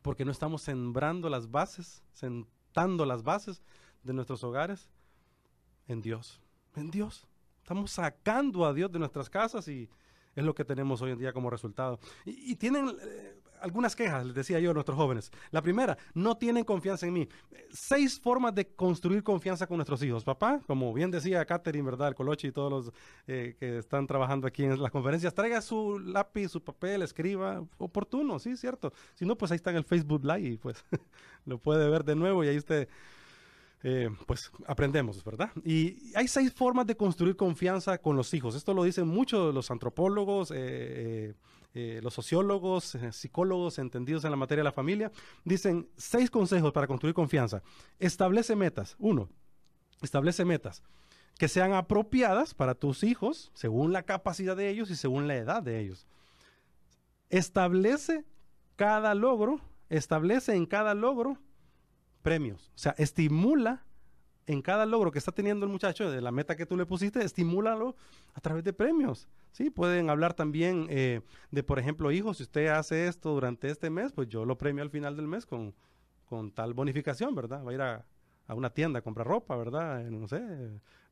[0.00, 3.62] porque no estamos sembrando las bases, sentando las bases
[4.02, 4.88] de nuestros hogares
[5.86, 6.40] en Dios,
[6.74, 7.28] en Dios.
[7.72, 9.88] Estamos sacando a Dios de nuestras casas y,
[10.36, 11.98] es lo que tenemos hoy en día como resultado.
[12.26, 15.30] Y, tienen eh, algunas quejas, les decía yo a nuestros jóvenes.
[15.52, 17.28] La primera, no tienen confianza en mí.
[17.70, 20.22] Seis formas de construir confianza con nuestros hijos.
[20.22, 22.08] Papá, como bien decía Catherine, ¿verdad?
[22.08, 22.94] El Colochi y todos los
[23.26, 28.38] eh, que están trabajando aquí en las conferencias, traiga su lápiz, su papel, escriba, oportuno,
[28.38, 28.92] sí, cierto.
[29.14, 30.84] Si no, pues ahí está en el Facebook Live y pues
[31.46, 32.86] lo puede ver de nuevo y ahí usted
[33.84, 35.50] eh, pues aprendemos, ¿verdad?
[35.64, 38.54] Y hay seis formas de construir confianza con los hijos.
[38.54, 41.34] Esto lo dicen muchos los antropólogos, eh,
[41.74, 45.10] eh, los sociólogos, psicólogos entendidos en la materia de la familia.
[45.44, 47.62] Dicen seis consejos para construir confianza.
[47.98, 48.94] Establece metas.
[49.00, 49.28] Uno,
[50.00, 50.82] establece metas
[51.38, 55.62] que sean apropiadas para tus hijos según la capacidad de ellos y según la edad
[55.62, 56.06] de ellos.
[57.30, 58.24] Establece
[58.76, 61.38] cada logro, establece en cada logro
[62.22, 62.70] premios.
[62.74, 63.84] O sea, estimula
[64.46, 67.24] en cada logro que está teniendo el muchacho, de la meta que tú le pusiste,
[67.24, 67.96] estimúlalo
[68.34, 69.28] a través de premios.
[69.52, 73.90] Sí, pueden hablar también eh, de, por ejemplo, hijos, si usted hace esto durante este
[73.90, 75.74] mes, pues yo lo premio al final del mes con,
[76.24, 77.64] con tal bonificación, ¿verdad?
[77.64, 78.06] Va a ir a,
[78.46, 80.06] a una tienda a comprar ropa, ¿verdad?
[80.06, 80.40] Eh, no sé,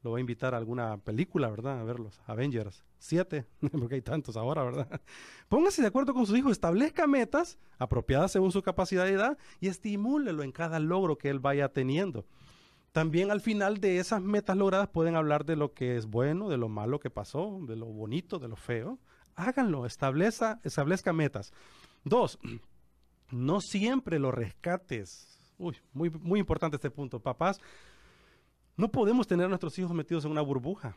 [0.03, 1.81] lo va a invitar a alguna película, ¿verdad?
[1.81, 5.01] A ver los Avengers 7, porque hay tantos ahora, ¿verdad?
[5.49, 9.69] Póngase de acuerdo con su hijo, establezca metas apropiadas según su capacidad de edad y
[9.69, 12.27] estimúlelo en cada logro que él vaya teniendo.
[12.93, 16.57] También al final de esas metas logradas pueden hablar de lo que es bueno, de
[16.57, 18.99] lo malo que pasó, de lo bonito, de lo feo.
[19.37, 21.53] Háganlo, establezca, establezca metas.
[22.05, 22.39] Dos,
[23.31, 27.21] no siempre lo rescates Uy, muy, muy importante este punto.
[27.21, 27.61] Papás,
[28.81, 30.97] no podemos tener a nuestros hijos metidos en una burbuja.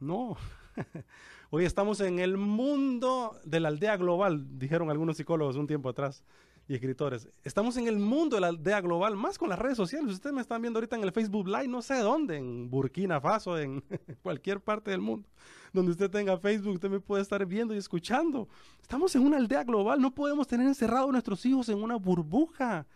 [0.00, 0.36] No.
[1.50, 6.22] Hoy estamos en el mundo de la aldea global, dijeron algunos psicólogos un tiempo atrás
[6.68, 7.28] y escritores.
[7.42, 10.12] Estamos en el mundo de la aldea global, más con las redes sociales.
[10.12, 13.58] Ustedes me están viendo ahorita en el Facebook Live, no sé dónde, en Burkina Faso,
[13.58, 13.82] en
[14.22, 15.26] cualquier parte del mundo.
[15.72, 18.46] Donde usted tenga Facebook, usted me puede estar viendo y escuchando.
[18.82, 22.86] Estamos en una aldea global, no podemos tener encerrados a nuestros hijos en una burbuja.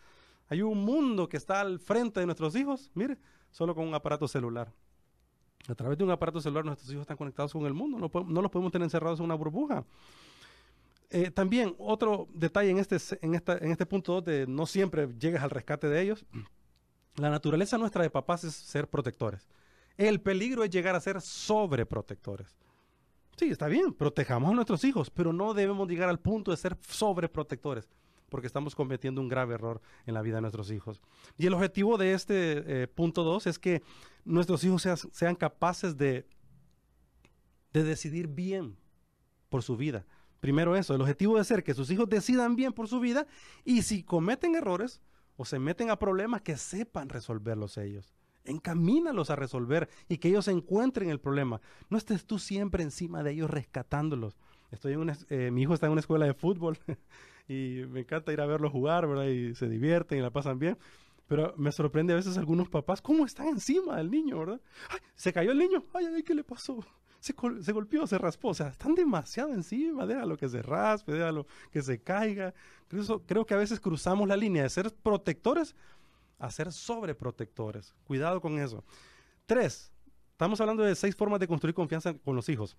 [0.48, 3.18] Hay un mundo que está al frente de nuestros hijos, mire,
[3.50, 4.72] solo con un aparato celular.
[5.68, 8.50] A través de un aparato celular nuestros hijos están conectados con el mundo, no, los
[8.50, 9.84] podemos tener encerrados en una burbuja.
[11.10, 15.50] Eh, también otro detalle en este, en, en este punto donde no siempre llegas al
[15.50, 16.24] rescate de ellos.
[17.16, 19.48] La naturaleza nuestra de papás es ser protectores.
[19.96, 22.56] El peligro es llegar a ser sobreprotectores.
[23.36, 26.76] Sí, está bien, protejamos a nuestros hijos, pero no debemos llegar al punto de ser
[26.80, 27.88] sobreprotectores
[28.28, 31.00] porque estamos cometiendo un grave error en la vida de nuestros hijos.
[31.36, 33.82] Y el objetivo de este eh, punto 2 es que
[34.24, 36.26] nuestros hijos sean capaces de,
[37.72, 38.76] de decidir bien
[39.48, 40.06] por su vida.
[40.40, 43.26] Primero eso, el objetivo debe ser que sus hijos decidan bien por su vida
[43.64, 45.00] y si cometen errores
[45.36, 48.14] o se meten a problemas, que sepan resolverlos ellos.
[48.44, 51.60] Encamínalos a resolver y que ellos encuentren el problema.
[51.90, 54.38] No estés tú siempre encima de ellos rescatándolos.
[54.70, 56.78] Estoy en eh, mi hijo está en una escuela de fútbol
[57.48, 59.26] y me encanta ir a verlo jugar, ¿verdad?
[59.26, 60.78] Y se divierten y la pasan bien.
[61.26, 64.60] Pero me sorprende a veces algunos papás cómo están encima del niño, ¿verdad?
[64.90, 65.82] ¡Ay, se cayó el niño!
[65.92, 66.84] ¡Ay, ay, qué le pasó!
[67.18, 68.48] Se, se, golpeó, se raspó.
[68.48, 70.06] O sea, están demasiado encima.
[70.06, 72.54] Déjalo que se raspe, déjalo que se caiga.
[72.86, 75.74] Creo, creo que a veces cruzamos la línea de ser protectores
[76.38, 77.94] a ser sobreprotectores.
[78.04, 78.84] Cuidado con eso.
[79.46, 79.92] Tres,
[80.32, 82.76] estamos hablando de seis formas de construir confianza con los hijos.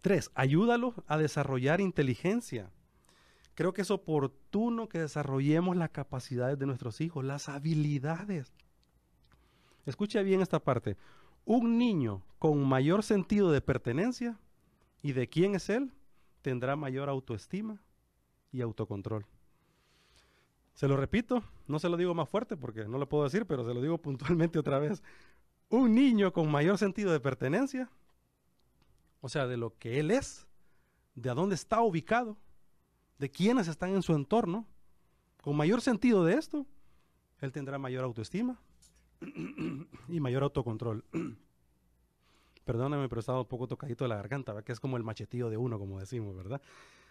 [0.00, 2.72] Tres, ayúdalo a desarrollar inteligencia.
[3.60, 8.54] Creo que es oportuno que desarrollemos las capacidades de nuestros hijos, las habilidades.
[9.84, 10.96] Escucha bien esta parte.
[11.44, 14.38] Un niño con mayor sentido de pertenencia
[15.02, 15.92] y de quién es él
[16.40, 17.82] tendrá mayor autoestima
[18.50, 19.26] y autocontrol.
[20.72, 23.66] Se lo repito, no se lo digo más fuerte porque no lo puedo decir, pero
[23.66, 25.02] se lo digo puntualmente otra vez.
[25.68, 27.90] Un niño con mayor sentido de pertenencia,
[29.20, 30.46] o sea, de lo que él es,
[31.14, 32.38] de a dónde está ubicado,
[33.20, 34.66] de quiénes están en su entorno,
[35.42, 36.66] con mayor sentido de esto,
[37.40, 38.58] él tendrá mayor autoestima
[40.08, 41.04] y mayor autocontrol.
[42.64, 45.78] Perdóname, pero estaba un poco tocadito la garganta, que es como el machetillo de uno,
[45.78, 46.62] como decimos, ¿verdad?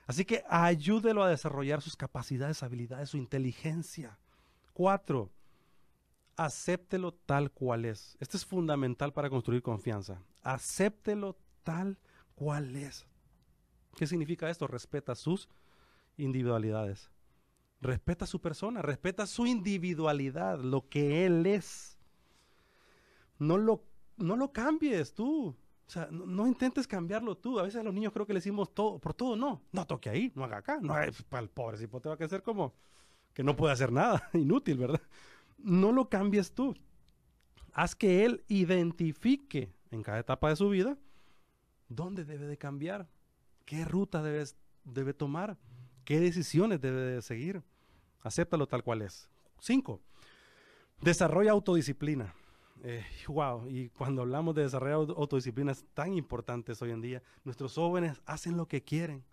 [0.08, 4.17] Así que ayúdelo a desarrollar sus capacidades, habilidades, su inteligencia.
[4.74, 5.30] Cuatro,
[6.38, 8.17] acéptelo tal cual es.
[8.19, 10.24] Esto es fundamental para construir confianza.
[10.41, 12.00] Acéptelo tal
[12.34, 13.06] cual es.
[13.95, 14.65] ¿Qué significa esto?
[14.65, 15.50] Respeta sus
[16.19, 17.10] individualidades.
[17.82, 21.97] Respeta su persona, respeta su individualidad, lo que él es.
[23.38, 23.86] No lo,
[24.17, 25.55] no lo cambies tú.
[25.88, 27.58] O sea, no, intentes cambiarlo tú.
[27.58, 29.62] A veces a los niños creo que le decimos todo, por todo no.
[29.71, 30.79] No toque ahí, no haga acá.
[30.82, 30.93] No,
[31.29, 32.75] para el pobre te va a ser como
[33.34, 35.01] que no puede hacer nada, inútil, ¿verdad?
[35.58, 36.75] No lo cambies tú.
[37.73, 40.97] Haz que él identifique en cada etapa de su vida
[41.88, 43.10] dónde debe de cambiar,
[43.65, 44.45] qué ruta debe,
[44.84, 45.58] debe tomar,
[46.10, 47.62] qué decisiones debe de seguir.
[48.22, 49.30] Acéptalo tal cual es.
[49.60, 50.02] Cinco,
[51.02, 52.34] desarrolla autodisciplina
[53.28, 58.22] wow, eh, y cuando hablamos de desarrollar autodisciplinas tan importantes hoy en día, nuestros jóvenes
[58.26, 59.24] hacen lo que quieren.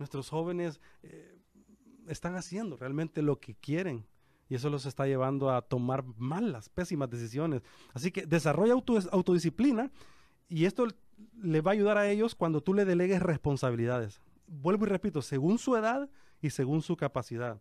[0.00, 1.38] Nuestros jóvenes eh,
[2.08, 4.04] están haciendo realmente lo que quieren.
[4.48, 7.62] Y eso los está llevando a tomar malas, pésimas decisiones.
[7.92, 9.92] Así que desarrolla autodisciplina
[10.48, 10.88] y esto
[11.40, 14.20] le va a ayudar a ellos cuando tú le delegues responsabilidades.
[14.52, 16.10] Vuelvo y repito, según su edad
[16.42, 17.60] y según su capacidad.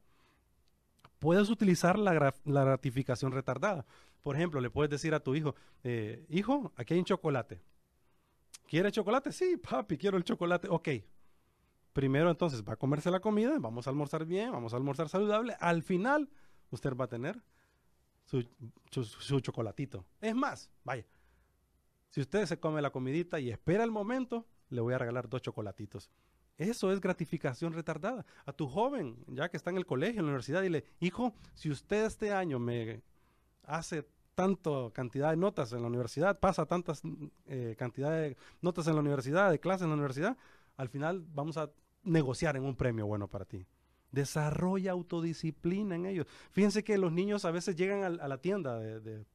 [1.19, 3.85] Puedes utilizar la, la gratificación retardada.
[4.23, 7.61] Por ejemplo, le puedes decir a tu hijo, eh, hijo, aquí hay un chocolate.
[8.67, 9.31] ¿Quiere chocolate?
[9.31, 10.67] Sí, papi, quiero el chocolate.
[10.69, 10.89] Ok.
[11.93, 15.55] Primero entonces va a comerse la comida, vamos a almorzar bien, vamos a almorzar saludable.
[15.59, 16.29] Al final,
[16.71, 17.41] usted va a tener
[18.25, 18.45] su,
[18.91, 20.05] su chocolatito.
[20.21, 21.05] Es más, vaya,
[22.09, 25.41] si usted se come la comidita y espera el momento, le voy a regalar dos
[25.41, 26.09] chocolatitos.
[26.59, 28.25] Eso es gratificación retardada.
[28.45, 31.71] A tu joven, ya que está en el colegio, en la universidad, dile, hijo, si
[31.71, 33.01] usted este año me
[33.63, 37.01] hace tanto cantidad de notas en la universidad, pasa tantas
[37.47, 40.37] eh, cantidad de notas en la universidad, de clases en la universidad,
[40.75, 41.71] al final vamos a
[42.03, 43.65] negociar en un premio bueno para ti.
[44.11, 46.27] Desarrolla autodisciplina en ellos.
[46.51, 49.25] Fíjense que los niños a veces llegan a, la tienda de,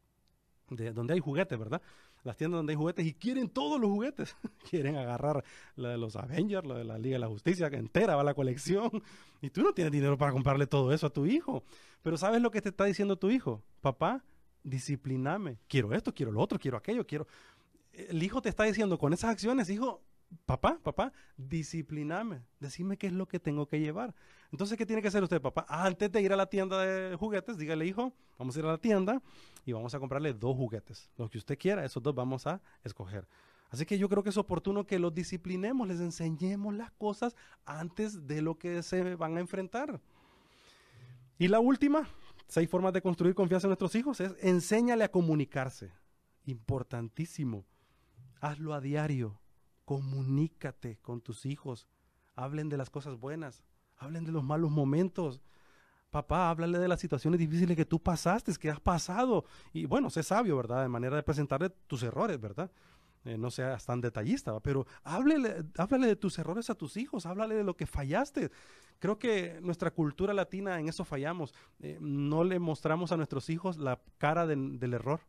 [0.69, 1.81] donde hay juguetes, ¿verdad?
[2.25, 4.35] Las tiendas donde hay juguetes y quieren todos los juguetes.
[4.71, 5.45] quieren agarrar
[5.77, 8.35] la de los Avengers, la de la Liga de la Justicia, que entera va la
[8.35, 8.91] colección.
[9.43, 11.63] Y tú no tienes dinero para comprarle todo eso a tu hijo.
[12.03, 13.63] Pero ¿sabes lo que te está diciendo tu hijo?
[13.81, 14.25] Papá,
[14.63, 15.59] discipliname.
[15.69, 17.27] Quiero esto, quiero lo otro, quiero aquello, quiero...
[17.93, 20.03] El hijo te está diciendo con esas acciones, hijo,
[20.47, 22.43] papá, papá, discipliname.
[22.61, 24.15] Decime qué es lo que tengo que llevar.
[24.51, 25.67] Entonces, ¿qué tiene que hacer usted, papá?
[25.69, 28.79] Antes de ir a la tienda de juguetes, dígale, hijo, vamos a ir a la
[28.79, 29.21] tienda
[29.65, 31.11] y vamos a comprarle dos juguetes.
[31.17, 33.27] Los que usted quiera, esos dos vamos a escoger.
[33.71, 37.35] Así que yo creo que es oportuno que los disciplinemos, les enseñemos las cosas
[37.65, 40.01] antes de lo que se van a enfrentar.
[41.39, 42.09] Y la última,
[42.47, 45.91] seis formas de construir confianza en nuestros hijos, es enséñale a comunicarse.
[46.45, 47.65] Importantísimo.
[48.41, 49.41] Hazlo a diario.
[49.85, 51.87] Comunícate con tus hijos.
[52.35, 53.65] Hablen de las cosas buenas.
[53.97, 55.43] Hablen de los malos momentos.
[56.11, 59.45] Papá, háblale de las situaciones difíciles que tú pasaste, que has pasado.
[59.73, 60.83] Y bueno, sé sabio, ¿verdad?
[60.83, 62.71] De manera de presentarle tus errores, ¿verdad?
[63.25, 67.55] eh, no seas tan detallista, pero háblele, háblale de tus errores a tus hijos, háblale
[67.55, 68.51] de lo que fallaste.
[68.99, 71.55] Creo que nuestra cultura latina en eso fallamos.
[71.81, 75.21] Eh, no le mostramos a nuestros hijos la cara del error.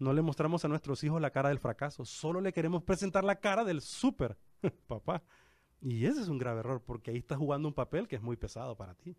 [0.00, 2.06] No le mostramos a nuestros hijos la cara del fracaso.
[2.06, 4.36] Solo le queremos presentar la cara del súper,
[4.88, 5.22] papá.
[5.82, 8.36] Y ese es un grave error porque ahí estás jugando un papel que es muy
[8.36, 9.14] pesado para ti,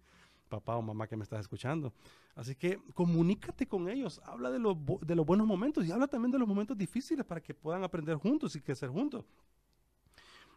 [0.50, 1.94] papá o mamá que me estás escuchando.
[2.36, 6.32] Así que comunícate con ellos, habla de, los de los buenos momentos y habla también
[6.32, 9.24] de los momentos difíciles para que puedan aprender juntos y crecer juntos.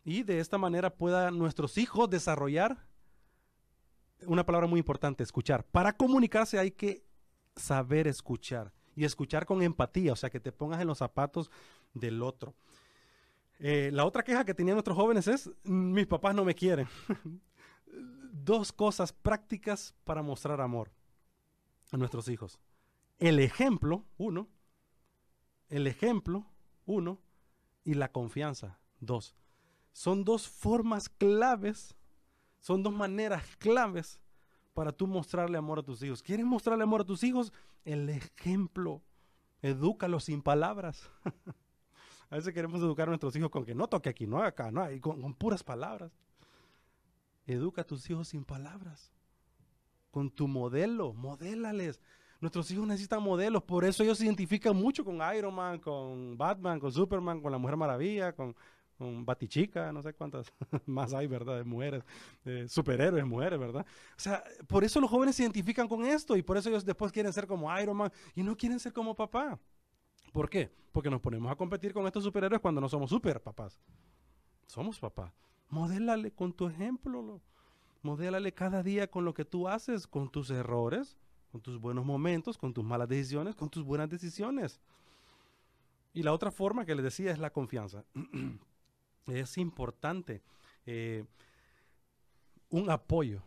[0.05, 2.79] Y de esta manera puedan nuestros hijos desarrollar
[4.27, 5.65] una palabra muy importante, escuchar.
[5.65, 7.05] Para comunicarse hay que
[7.57, 11.51] saber escuchar y escuchar con empatía, o sea, que te pongas en los zapatos
[11.93, 12.55] del otro.
[13.59, 16.89] Eh, la otra queja que tenían nuestros jóvenes es, mis papás no me quieren.
[18.33, 20.91] Dos cosas prácticas para mostrar amor
[21.93, 22.59] a nuestros hijos.
[23.19, 24.49] El ejemplo, uno.
[25.69, 26.47] El ejemplo,
[26.85, 27.21] uno.
[27.85, 29.37] Y la confianza, dos.
[29.93, 31.95] Son dos formas claves,
[32.59, 34.21] son dos maneras claves
[34.75, 36.23] para tú mostrarle amor a tus hijos.
[36.23, 37.53] ¿Quieres mostrarle amor a tus hijos?
[37.85, 39.03] El ejemplo.
[39.63, 41.11] Edúcalos sin palabras.
[42.31, 44.71] a veces queremos educar a nuestros hijos con que no toque aquí, no haga acá,
[44.71, 46.13] no, y con, con puras palabras.
[47.47, 49.13] Educa a tus hijos sin palabras.
[50.11, 52.01] Con tu modelo, modélales.
[52.41, 56.79] Nuestros hijos necesitan modelos, por eso ellos se identifican mucho con Iron Man, con Batman,
[56.79, 58.55] con Superman, con la Mujer Maravilla, con,
[58.99, 60.53] con Batichica, no sé cuántas
[60.87, 61.57] más hay, ¿verdad?
[61.57, 62.03] De mujeres,
[62.45, 63.85] de superhéroes, mujeres, ¿verdad?
[64.17, 67.11] O sea, por eso los jóvenes se identifican con esto y por eso ellos después
[67.13, 69.59] quieren ser como Iron Man y no quieren ser como papá.
[70.33, 70.71] ¿Por qué?
[70.93, 73.81] Porque nos ponemos a competir con estos superhéroes cuando no somos super papás.
[74.67, 75.33] Somos papás.
[75.69, 77.23] Modélale con tu ejemplo.
[77.23, 77.41] lo-
[78.03, 81.17] Modélale cada día con lo que tú haces, con tus errores,
[81.53, 84.81] con tus buenos momentos, con tus malas decisiones, con tus buenas decisiones.
[86.13, 88.05] Y la otra forma que les decía es la confianza.
[89.27, 90.43] es importante
[90.87, 91.25] eh,
[92.71, 93.43] un apoyo.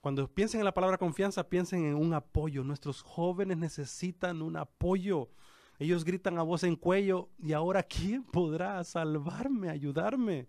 [0.00, 2.64] Cuando piensen en la palabra confianza, piensen en un apoyo.
[2.64, 5.28] Nuestros jóvenes necesitan un apoyo.
[5.78, 10.48] Ellos gritan a voz en cuello, ¿y ahora quién podrá salvarme, ayudarme?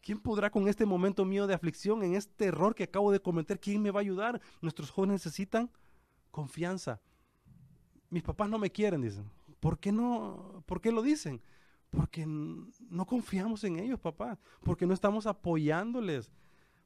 [0.00, 3.58] ¿Quién podrá con este momento mío de aflicción, en este error que acabo de cometer,
[3.60, 4.40] quién me va a ayudar?
[4.60, 5.70] Nuestros jóvenes necesitan
[6.30, 7.00] confianza.
[8.10, 9.30] Mis papás no me quieren, dicen.
[9.60, 10.62] ¿Por qué no?
[10.66, 11.42] ¿Por qué lo dicen?
[11.90, 14.38] Porque no confiamos en ellos, papá.
[14.62, 16.30] Porque no estamos apoyándoles.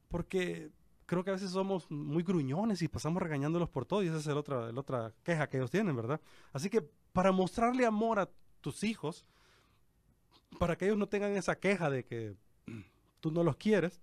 [0.08, 0.70] Porque
[1.06, 4.02] creo que a veces somos muy gruñones y pasamos regañándolos por todo.
[4.02, 6.20] Y esa es la otra, el otra queja que ellos tienen, ¿verdad?
[6.52, 9.26] Así que para mostrarle amor a tus hijos,
[10.58, 12.36] para que ellos no tengan esa queja de que
[13.20, 14.00] tú no los quieres,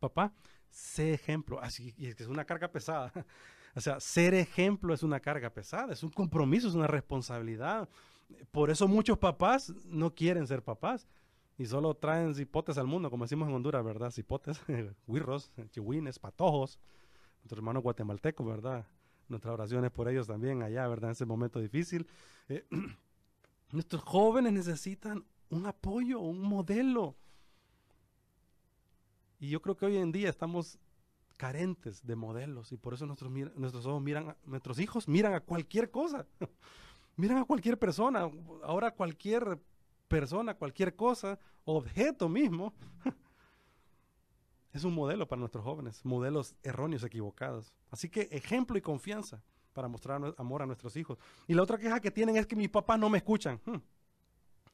[0.00, 0.32] papá,
[0.70, 1.60] sé ejemplo.
[1.60, 3.12] Así, y es que es una carga pesada.
[3.74, 7.88] O sea, ser ejemplo es una carga pesada, es un compromiso, es una responsabilidad.
[8.50, 11.06] Por eso muchos papás no quieren ser papás
[11.58, 14.10] y solo traen cipotes al mundo, como decimos en Honduras, ¿verdad?
[14.10, 14.60] Cipotes,
[15.06, 16.78] huirros, chihuines, patojos,
[17.42, 18.86] nuestro hermano guatemalteco, ¿verdad?
[19.28, 21.10] Nuestras oraciones por ellos también allá, ¿verdad?
[21.10, 22.06] En ese momento difícil.
[22.48, 22.64] Eh,
[23.70, 27.16] nuestros jóvenes necesitan un apoyo, un modelo.
[29.38, 30.78] Y yo creo que hoy en día estamos
[31.36, 35.90] carentes de modelos y por eso nuestros, nuestros ojos miran, nuestros hijos miran a cualquier
[35.90, 36.26] cosa,
[37.16, 38.30] miran a cualquier persona,
[38.62, 39.58] ahora cualquier
[40.08, 42.74] persona, cualquier cosa, objeto mismo,
[44.72, 47.72] es un modelo para nuestros jóvenes, modelos erróneos, equivocados.
[47.90, 51.18] Así que ejemplo y confianza para mostrar amor a nuestros hijos.
[51.46, 53.60] Y la otra queja que tienen es que mis papás no me escuchan.
[53.64, 53.78] Hmm.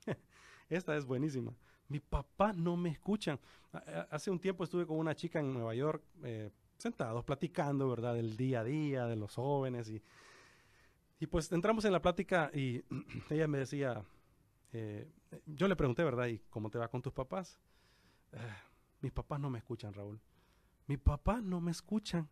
[0.68, 1.52] Esta es buenísima.
[1.88, 3.38] Mis papás no me escuchan.
[4.10, 8.14] Hace un tiempo estuve con una chica en Nueva York, eh, sentados, platicando, ¿verdad?
[8.14, 9.88] Del día a día, de los jóvenes.
[9.88, 10.02] Y,
[11.20, 12.84] y pues entramos en la plática y
[13.30, 14.04] ella me decía,
[14.72, 15.10] eh,
[15.46, 16.26] yo le pregunté, ¿verdad?
[16.26, 17.58] ¿Y cómo te va con tus papás?
[18.32, 18.56] "Ah,
[19.00, 20.20] mis papás no me escuchan, Raúl.
[20.86, 22.28] Mis papás no me escuchan.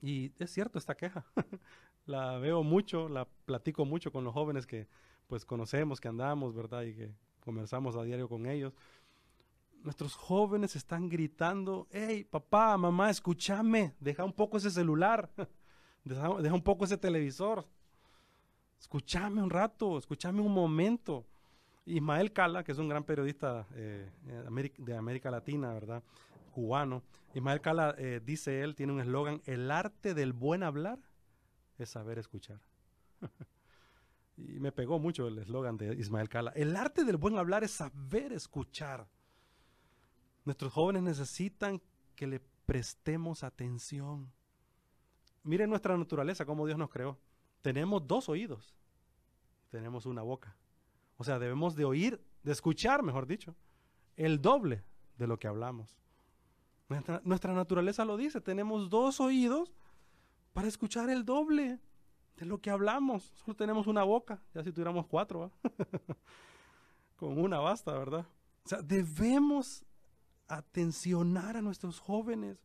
[0.00, 1.24] Y es cierto esta queja.
[2.06, 4.88] la veo mucho, la platico mucho con los jóvenes que
[5.26, 6.82] pues conocemos, que andamos, ¿verdad?
[6.82, 8.74] Y que conversamos a diario con ellos.
[9.82, 15.30] Nuestros jóvenes están gritando, hey, papá, mamá, escúchame, deja un poco ese celular,
[16.04, 17.66] deja, deja un poco ese televisor,
[18.82, 21.24] escúchame un rato, escúchame un momento.
[21.86, 26.02] Ismael Cala, que es un gran periodista eh, eh, de América Latina, ¿verdad?
[26.52, 27.02] Cubano.
[27.32, 30.98] Ismael Cala eh, dice él, tiene un eslogan, el arte del buen hablar
[31.78, 32.60] es saber escuchar.
[34.36, 36.52] y me pegó mucho el eslogan de Ismael Cala.
[36.56, 39.06] El arte del buen hablar es saber escuchar.
[40.44, 41.80] Nuestros jóvenes necesitan
[42.16, 44.32] que le prestemos atención.
[45.44, 47.18] Miren nuestra naturaleza, cómo Dios nos creó.
[47.62, 48.74] Tenemos dos oídos,
[49.72, 50.54] tenemos una boca.
[51.16, 53.56] O sea, debemos de oír de escuchar, mejor dicho,
[54.16, 54.84] el doble
[55.16, 55.98] de lo que hablamos.
[57.24, 59.72] Nuestra, naturaleza lo dice, tenemos dos oídos
[60.52, 61.80] para escuchar el doble
[62.36, 63.32] de lo que hablamos.
[63.34, 65.50] Solo tenemos una boca, ya si tuviéramos cuatro,
[67.16, 68.26] con una basta, ¿verdad?
[68.66, 69.86] O sea, debemos
[70.48, 72.58] atencionar a nuestros jóvenes.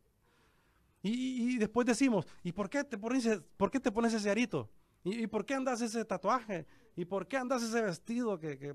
[1.02, 4.68] Y, después decimos, ¿y por qué te pones, por qué te pones ese arito?
[5.04, 6.66] ¿Y, por qué andas ese tatuaje?
[6.98, 8.74] ¿Y por qué andas ese vestido que,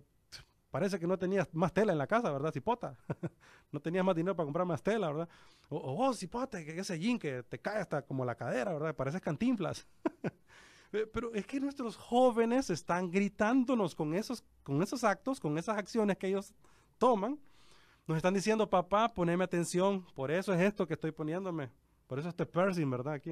[0.72, 2.54] parece que no tenías más tela en la casa, ¿verdad?
[2.54, 2.96] Cipota.
[3.72, 5.30] no tenías más dinero para comprar más tela, ¿verdad?
[5.68, 8.96] O, oh, cipota, que ese jean que te cae hasta como la cadera, ¿verdad?
[8.96, 9.86] Pareces cantinflas.
[11.12, 16.18] Pero es que nuestros jóvenes están gritándonos con esos, con esos actos, con esas acciones
[16.18, 16.54] que ellos
[16.98, 17.38] toman.
[18.08, 21.72] Nos están diciendo, papá, poneme atención, por eso es esto que estoy poniéndome.
[22.08, 23.16] Por eso este piercing, ¿verdad?
[23.16, 23.32] Aquí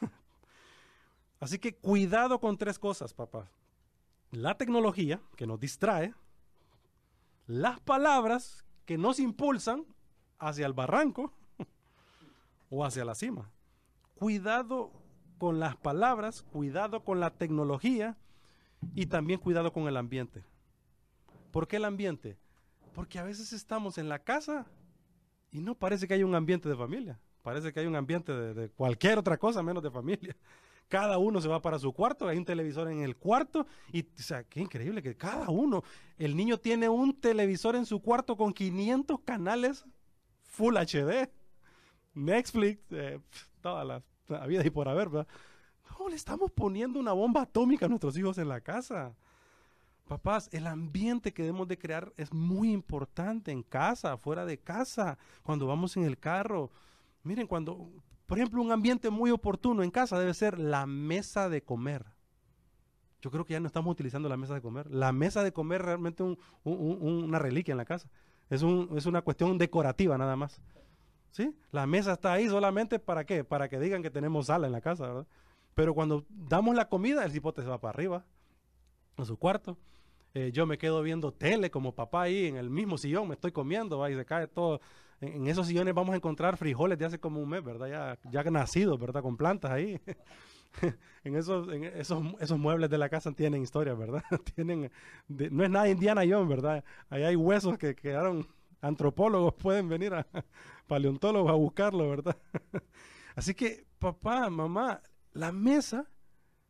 [1.40, 3.50] Así que cuidado con tres cosas, papá.
[4.30, 6.14] La tecnología, que nos distrae.
[7.46, 9.84] Las palabras, que nos impulsan
[10.38, 11.32] hacia el barranco
[12.70, 13.50] o hacia la cima.
[14.14, 14.92] Cuidado
[15.38, 18.16] con las palabras, cuidado con la tecnología
[18.94, 20.44] y también cuidado con el ambiente.
[21.50, 22.36] ¿Por qué el ambiente?
[22.94, 24.66] Porque a veces estamos en la casa
[25.50, 27.18] y no parece que hay un ambiente de familia.
[27.42, 30.36] Parece que hay un ambiente de, cualquier otra cosa menos de familia.
[30.88, 34.22] Cada uno se va para su cuarto, hay un televisor en el cuarto y, o
[34.22, 35.84] sea, qué increíble que cada uno,
[36.16, 39.84] el niño tiene un televisor en su cuarto con 500 canales
[40.44, 41.30] Full HD,
[42.14, 43.20] Netflix, eh,
[43.60, 45.26] todas las la vida y por haber, ¿verdad?
[45.98, 49.14] No, le estamos poniendo una bomba atómica a nuestros hijos en la casa.
[50.06, 55.18] Papás, el ambiente que debemos de crear es muy importante en casa, fuera de casa,
[55.42, 56.70] cuando vamos en el carro.
[57.24, 57.90] Miren, cuando,
[58.28, 62.04] por ejemplo, un ambiente muy oportuno en casa debe ser la mesa de comer.
[63.22, 64.86] Yo creo que ya no estamos utilizando la mesa de comer.
[64.90, 66.22] La mesa de comer es realmente
[66.62, 68.10] una reliquia en la casa.
[68.50, 70.60] Es, una cuestión decorativa nada más.
[71.30, 71.56] ¿Sí?
[71.72, 73.44] La mesa está ahí solamente para qué?
[73.44, 75.26] Para que digan que tenemos sala en la casa, ¿verdad?
[75.72, 78.26] Pero cuando damos la comida, el cipote se va para arriba,
[79.16, 79.78] a su cuarto.
[80.34, 83.52] Eh, yo me quedo viendo tele como papá ahí en el mismo sillón, me estoy
[83.52, 84.08] comiendo, ¿va?
[84.10, 84.82] se cae todo.
[85.20, 87.88] En, esos sillones vamos a encontrar frijoles de hace como un mes, ¿verdad?
[87.88, 89.22] Ya, ya nacidos, ¿verdad?
[89.22, 90.00] Con plantas ahí.
[91.24, 94.22] en, esos, en esos, esos muebles de la casa tienen historia, ¿verdad?
[94.54, 94.90] tienen,
[95.28, 96.84] no es nada Indiana Jones, ¿verdad?
[97.10, 98.46] Ahí hay huesos que quedaron
[98.80, 100.26] antropólogos pueden venir a
[100.86, 102.36] paleontólogos a buscarlo, ¿verdad?
[103.34, 105.02] Así que, papá, mamá,
[105.32, 106.06] la mesa,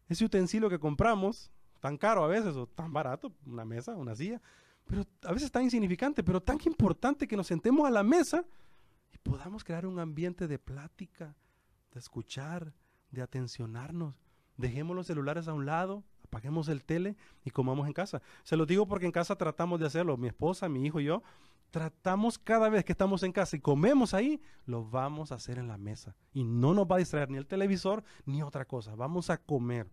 [0.09, 4.41] ese utensilio que compramos, tan caro a veces o tan barato, una mesa, una silla,
[4.89, 8.45] pero a veces tan insignificante, pero tan importante que nos sentemos a la mesa
[9.13, 11.37] y podamos crear un ambiente de plática,
[11.93, 12.73] de escuchar,
[13.11, 14.15] de atencionarnos.
[14.57, 18.23] Dejemos los celulares a un lado, apaguemos el tele y comamos en casa.
[18.43, 21.23] Se lo digo porque en casa tratamos de hacerlo, mi esposa, mi hijo y yo,
[21.71, 25.69] tratamos cada vez que estamos en casa y comemos ahí, lo vamos a hacer en
[25.69, 26.17] la mesa.
[26.33, 28.95] Y no nos va a distraer ni el televisor ni otra cosa.
[28.95, 29.87] Vamos a comer.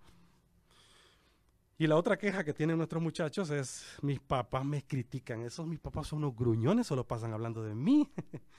[1.77, 5.41] Y la otra queja que tienen nuestros muchachos es, mis papás me critican.
[5.41, 8.11] Esos mis papás son unos gruñones, solo pasan hablando de mí.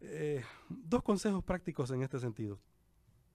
[0.00, 2.60] Eh, dos consejos prácticos en este sentido.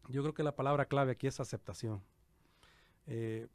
[0.08, 2.02] Yo creo que la palabra clave aquí es aceptación.
[3.06, 3.50] Eh,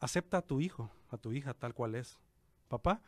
[0.00, 2.18] acepta a tu hijo, a tu hija tal cual es.
[2.66, 3.02] Papá,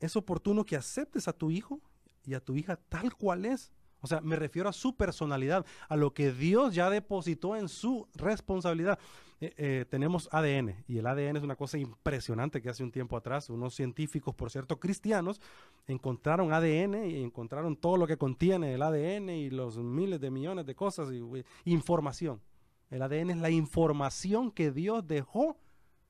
[0.00, 1.80] es oportuno que aceptes a tu hijo
[2.24, 3.72] y a tu hija tal cual es.
[4.04, 8.06] O sea, me refiero a su personalidad, a lo que Dios ya depositó en su
[8.14, 8.98] responsabilidad.
[9.40, 13.16] Eh, eh, tenemos ADN y el ADN es una cosa impresionante que hace un tiempo
[13.16, 15.40] atrás unos científicos, por cierto, cristianos,
[15.86, 20.66] encontraron ADN y encontraron todo lo que contiene el ADN y los miles de millones
[20.66, 22.42] de cosas y información.
[22.90, 25.56] El ADN es la información que Dios dejó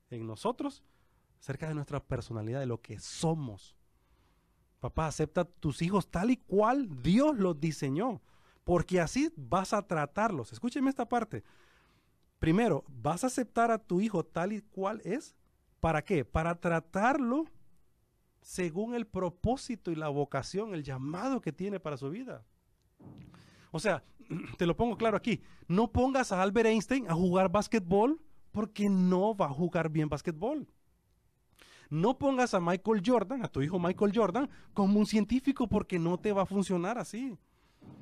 [0.09, 0.83] en nosotros
[1.39, 3.74] acerca de nuestra personalidad, de lo que somos.
[4.85, 8.21] Papá, acepta tus hijos tal y cual Dios los diseñó,
[8.63, 10.53] porque así vas a tratarlos.
[10.53, 11.43] Escúcheme esta parte.
[12.37, 15.35] Primero, vas a aceptar a tu hijo tal y cual es.
[15.79, 16.23] ¿Para qué?
[16.23, 17.45] Para tratarlo
[18.41, 22.45] según el propósito y la vocación, el llamado que tiene para su vida.
[23.71, 24.03] O sea,
[24.59, 28.21] te lo pongo claro aquí, no pongas a Albert Einstein a jugar básquetbol
[28.51, 30.67] porque no va a jugar bien básquetbol.
[31.89, 36.17] No pongas a Michael Jordan, a tu hijo Michael Jordan, como un científico porque no
[36.17, 37.37] te va a funcionar así.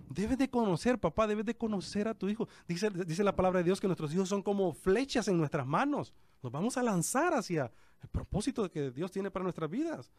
[0.09, 2.47] Debes de conocer, papá, debes de conocer a tu hijo.
[2.67, 6.13] Dice, dice la palabra de Dios que nuestros hijos son como flechas en nuestras manos.
[6.41, 7.71] Nos vamos a lanzar hacia
[8.01, 10.11] el propósito que Dios tiene para nuestras vidas.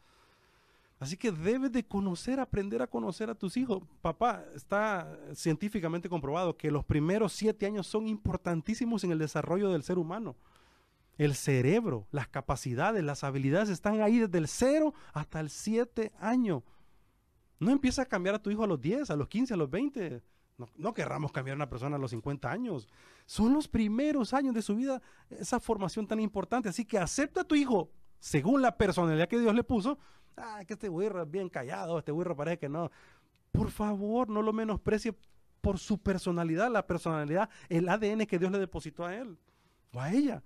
[0.99, 3.83] Así que debes de conocer, aprender a conocer a tus hijos.
[4.01, 9.83] Papá, está científicamente comprobado que los primeros siete años son importantísimos en el desarrollo del
[9.83, 10.35] ser humano.
[11.17, 16.63] El cerebro, las capacidades, las habilidades están ahí desde el 0 hasta el 7 año.
[17.59, 19.69] No empieza a cambiar a tu hijo a los 10, a los 15, a los
[19.69, 20.21] 20.
[20.57, 22.87] No, no, querramos cambiar a una persona a los 50 años.
[23.25, 26.69] Son los primeros años de su vida esa formación tan importante.
[26.69, 27.89] Así que acepta a tu hijo
[28.19, 29.97] según la personalidad que Dios le puso.
[30.37, 32.91] Ah, que este güirro es bien callado, este güirro parece que no.
[33.53, 35.15] Por favor, no lo menosprecie
[35.61, 39.37] por su personalidad, la personalidad, el ADN que Dios le depositó a él
[39.93, 40.43] o a ella.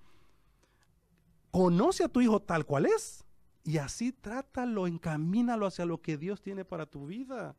[1.52, 3.26] Conoce a tu hijo tal cual es
[3.64, 7.56] y así trátalo, encamínalo hacia lo que Dios tiene para tu vida.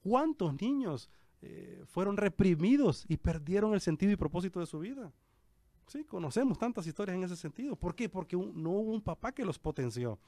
[0.00, 1.10] ¿Cuántos niños
[1.42, 5.12] eh, fueron reprimidos y perdieron el sentido y propósito de su vida?
[5.86, 7.74] Sí, conocemos tantas historias en ese sentido.
[7.74, 8.08] ¿Por qué?
[8.08, 10.20] Porque no hubo un papá que los potenció.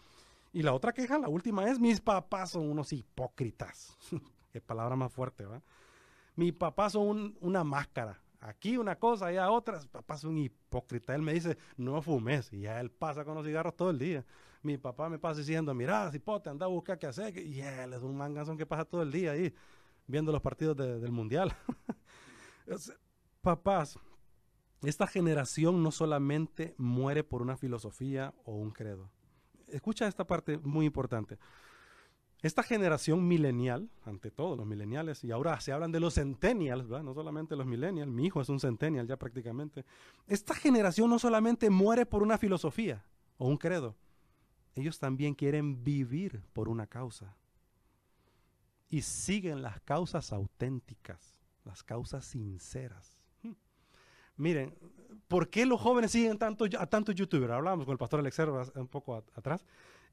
[0.53, 3.97] Y la otra queja, la última es, mis papás son unos hipócritas.
[4.53, 5.63] Qué palabra más fuerte, ¿va?
[6.35, 8.21] Mis papás son una máscara.
[8.43, 9.81] Aquí una cosa, allá otra.
[9.91, 11.15] Papá es un hipócrita.
[11.15, 12.53] Él me dice, no fumes.
[12.53, 14.25] Y ya él pasa con los cigarros todo el día.
[14.63, 17.39] Mi papá me pasa diciendo, mira, cipote, anda a buscar qué hacer.
[17.39, 19.55] Y él es un manganzón que pasa todo el día ahí
[20.09, 21.55] viendo los partidos del mundial.
[23.43, 23.97] Papás,
[24.83, 29.09] esta generación no solamente muere por una filosofía o un credo.
[29.69, 31.39] Escucha esta parte muy importante.
[32.43, 37.15] Esta generación milenial, ante todo los millennials, y ahora se hablan de los centennials, no
[37.15, 39.85] solamente los millennials, mi hijo es un centennial ya prácticamente.
[40.27, 43.05] Esta generación no solamente muere por una filosofía
[43.39, 43.97] o un credo,
[44.75, 47.37] ellos también quieren vivir por una causa.
[48.89, 53.19] Y siguen las causas auténticas, las causas sinceras.
[53.43, 53.53] Hmm.
[54.37, 54.75] Miren,
[55.29, 57.53] ¿por qué los jóvenes siguen tanto, a tantos youtubers?
[57.53, 59.65] Hablábamos con el pastor Alexer un poco atrás.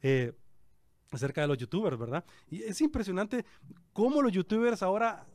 [0.01, 0.33] Eh,
[1.11, 2.23] acerca de los youtubers, ¿verdad?
[2.49, 3.45] Y es impresionante
[3.93, 5.25] cómo los youtubers ahora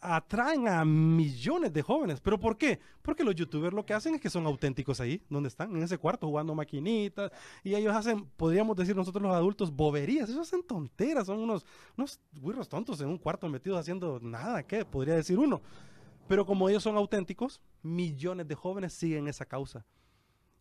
[0.00, 2.20] atraen a millones de jóvenes.
[2.20, 2.78] ¿Pero por qué?
[3.02, 5.98] Porque los youtubers lo que hacen es que son auténticos ahí, donde están, en ese
[5.98, 7.32] cuarto jugando maquinitas.
[7.64, 10.28] Y ellos hacen, podríamos decir nosotros los adultos, boberías.
[10.28, 14.84] Ellos hacen tonteras, son unos, unos tontos en un cuarto metidos haciendo nada, ¿qué?
[14.84, 15.60] Podría decir uno.
[16.28, 19.86] Pero como ellos son auténticos, millones de jóvenes siguen esa causa.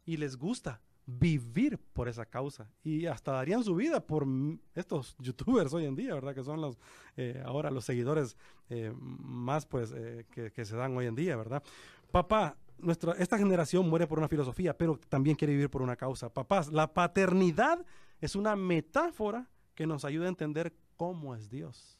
[0.06, 4.28] Y les gusta vivir por esa causa y hasta darían su vida por
[4.76, 6.36] estos youtubers hoy en día, ¿verdad?
[6.36, 6.78] Que son los
[7.16, 8.36] eh, ahora los seguidores
[8.70, 11.64] eh, más pues eh, que, se dan hoy en día, ¿verdad?
[12.12, 16.34] Papá, nuestra, esta generación muere por una filosofía, pero también quiere vivir por una causa.
[16.34, 17.86] Papás, la paternidad
[18.20, 21.97] es una metáfora que nos ayuda a entender cómo es Dios.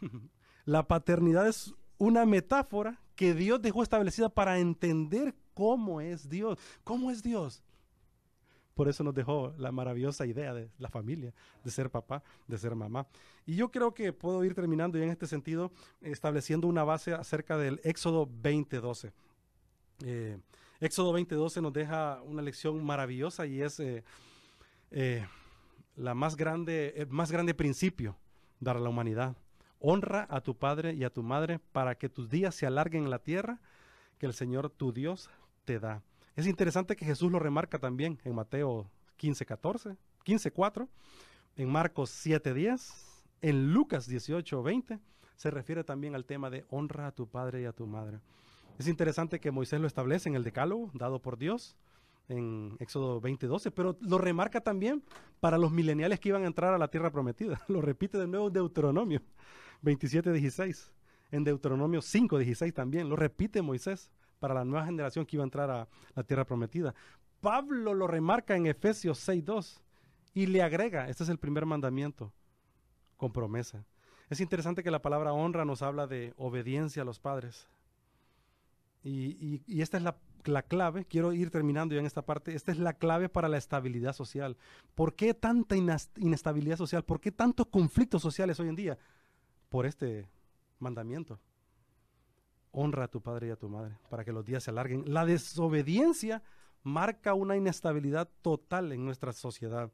[0.64, 6.58] la paternidad es una metáfora que Dios dejó establecida para entender cómo es Dios.
[6.82, 7.62] ¿Cómo es Dios?
[8.74, 11.32] Por eso nos dejó la maravillosa idea de la familia,
[11.62, 13.06] de ser papá, de ser mamá.
[13.46, 17.56] Y yo creo que puedo ir terminando ya en este sentido, estableciendo una base acerca
[17.56, 19.12] del Éxodo 2012.
[20.04, 20.38] Eh,
[20.80, 24.02] Éxodo 2012 nos deja una lección maravillosa y es eh,
[24.90, 25.24] eh,
[25.94, 28.16] la más grande, el más grande principio
[28.62, 29.36] para la humanidad.
[29.78, 33.10] Honra a tu padre y a tu madre para que tus días se alarguen en
[33.10, 33.60] la tierra
[34.18, 35.30] que el Señor tu Dios
[35.64, 36.02] te da.
[36.36, 40.88] Es interesante que Jesús lo remarca también en Mateo 15, 14, 15, 4,
[41.56, 44.98] en Marcos 7, 10, en Lucas 18, 20,
[45.36, 48.20] se refiere también al tema de honra a tu padre y a tu madre.
[48.78, 51.76] Es interesante que Moisés lo establece en el decálogo dado por Dios
[52.28, 55.02] en Éxodo 20, 12, pero lo remarca también
[55.40, 57.60] para los mileniales que iban a entrar a la tierra prometida.
[57.68, 59.20] Lo repite de nuevo en Deuteronomio
[59.82, 60.90] 27, 16.
[61.30, 63.08] En Deuteronomio 5, 16 también.
[63.08, 64.10] Lo repite Moisés
[64.44, 66.94] para la nueva generación que iba a entrar a la tierra prometida.
[67.40, 69.80] Pablo lo remarca en Efesios 6.2
[70.34, 72.30] y le agrega, este es el primer mandamiento,
[73.16, 73.86] con promesa.
[74.28, 77.70] Es interesante que la palabra honra nos habla de obediencia a los padres.
[79.02, 82.92] Y, esta es la, clave, quiero ir terminando ya en esta parte, esta es la
[82.92, 84.58] clave para la estabilidad social.
[84.94, 87.02] ¿Por qué tanta inestabilidad social?
[87.02, 88.98] ¿Por qué tantos conflictos sociales hoy en día?
[89.70, 90.28] Por este
[90.80, 91.40] mandamiento
[92.74, 95.04] honra a tu padre y a tu madre para que los días se alarguen.
[95.06, 96.42] La desobediencia
[96.82, 99.90] marca una inestabilidad total en nuestra sociedad.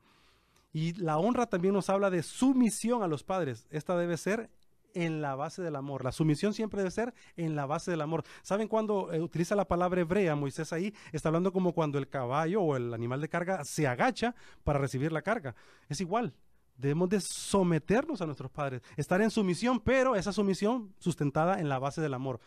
[0.72, 3.66] Y la honra también nos habla de sumisión a los padres.
[3.70, 4.50] Esta debe ser
[4.94, 6.04] en la base del amor.
[6.04, 8.24] La sumisión siempre debe ser en la base del amor.
[8.42, 10.34] ¿Saben cuando eh, utiliza la palabra hebrea?
[10.34, 14.34] Moisés ahí está hablando como cuando el caballo o el animal de carga se agacha
[14.64, 15.54] para recibir la carga.
[15.88, 16.34] Es igual.
[16.76, 21.78] Debemos de someternos a nuestros padres, estar en sumisión, pero esa sumisión sustentada en la
[21.78, 22.40] base del amor.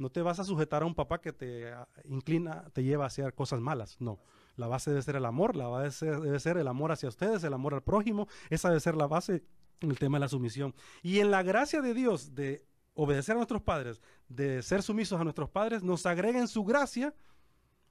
[0.00, 3.08] No te vas a sujetar a un papá que te ah, inclina, te lleva a
[3.08, 3.96] hacer cosas malas.
[4.00, 4.18] No.
[4.56, 7.52] La base debe ser el amor, la base debe ser el amor hacia ustedes, el
[7.52, 8.26] amor al prójimo.
[8.48, 9.44] Esa debe ser la base
[9.80, 10.74] en el tema de la sumisión.
[11.02, 15.24] Y en la gracia de Dios de obedecer a nuestros padres, de ser sumisos a
[15.24, 17.14] nuestros padres, nos agrega en su gracia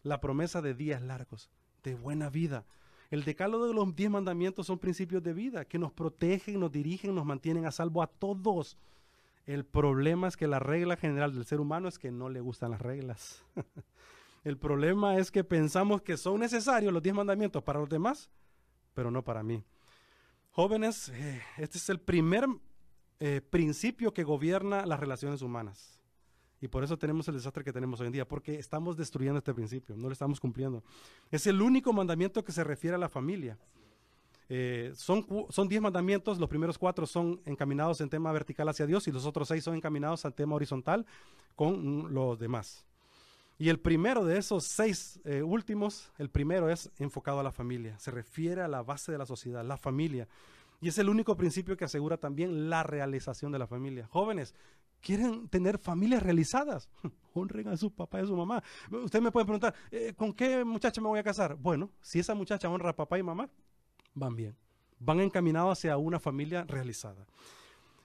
[0.01, 1.51] la promesa de días largos,
[1.83, 2.65] de buena vida.
[3.11, 7.13] El decálogo de los diez mandamientos son principios de vida que nos protegen, nos dirigen,
[7.13, 8.77] nos mantienen a salvo a todos.
[9.49, 12.69] El problema es que la regla general del ser humano es que no le gustan
[12.69, 13.43] las reglas.
[14.43, 18.29] El problema es que pensamos que son necesarios los diez mandamientos para los demás,
[18.93, 19.63] pero no para mí.
[20.51, 22.45] Jóvenes, eh, este es el primer
[23.19, 25.99] eh, principio que gobierna las relaciones humanas.
[26.61, 29.55] Y por eso tenemos el desastre que tenemos hoy en día, porque estamos destruyendo este
[29.55, 30.83] principio, no lo estamos cumpliendo.
[31.31, 33.57] Es el único mandamiento que se refiere a la familia.
[34.49, 39.07] Eh, son, son diez mandamientos, los primeros cuatro son encaminados en tema vertical hacia Dios
[39.07, 41.05] y los otros seis son encaminados en tema horizontal
[41.55, 42.85] con los demás.
[43.59, 47.99] Y el primero de esos seis eh, últimos, el primero es enfocado a la familia,
[47.99, 50.27] se refiere a la base de la sociedad, la familia.
[50.81, 54.07] Y es el único principio que asegura también la realización de la familia.
[54.07, 54.55] Jóvenes,
[55.01, 56.89] ¿quieren tener familias realizadas?
[57.33, 58.63] Honren a su papá y a su mamá.
[58.89, 61.55] Usted me puede preguntar, eh, ¿con qué muchacha me voy a casar?
[61.55, 63.49] Bueno, si esa muchacha honra a papá y mamá,
[64.19, 64.55] van bien.
[64.99, 67.25] Van encaminados hacia una familia realizada.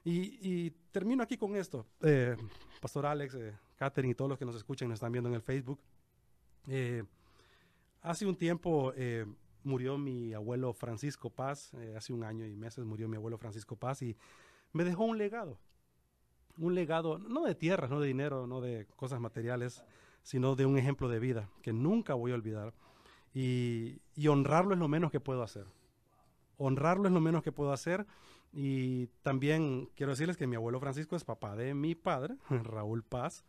[0.05, 1.87] Y, termino aquí con esto.
[2.03, 2.37] Eh,
[2.81, 3.37] Pastor Alex,
[3.77, 5.81] Catherine y todos los que nos escuchan y nos están viendo en el Facebook.
[6.69, 7.05] Eh,
[8.03, 9.27] hace un tiempo eh,
[9.65, 13.77] murió mi abuelo Francisco Paz, eh, hace un año y meses murió mi abuelo Francisco
[13.77, 14.17] Paz y
[14.73, 15.59] me dejó un legado.
[16.57, 19.85] Un legado, no de tierra, no de dinero, no de cosas materiales,
[20.23, 22.73] sino de un ejemplo de vida que nunca voy a olvidar.
[23.35, 25.67] Y, y honrarlo es lo menos que puedo hacer.
[26.59, 28.07] Honrarlo es lo menos que puedo hacer.
[28.53, 33.45] Y también quiero decirles que mi abuelo Francisco es papá de mi padre, Raúl Paz.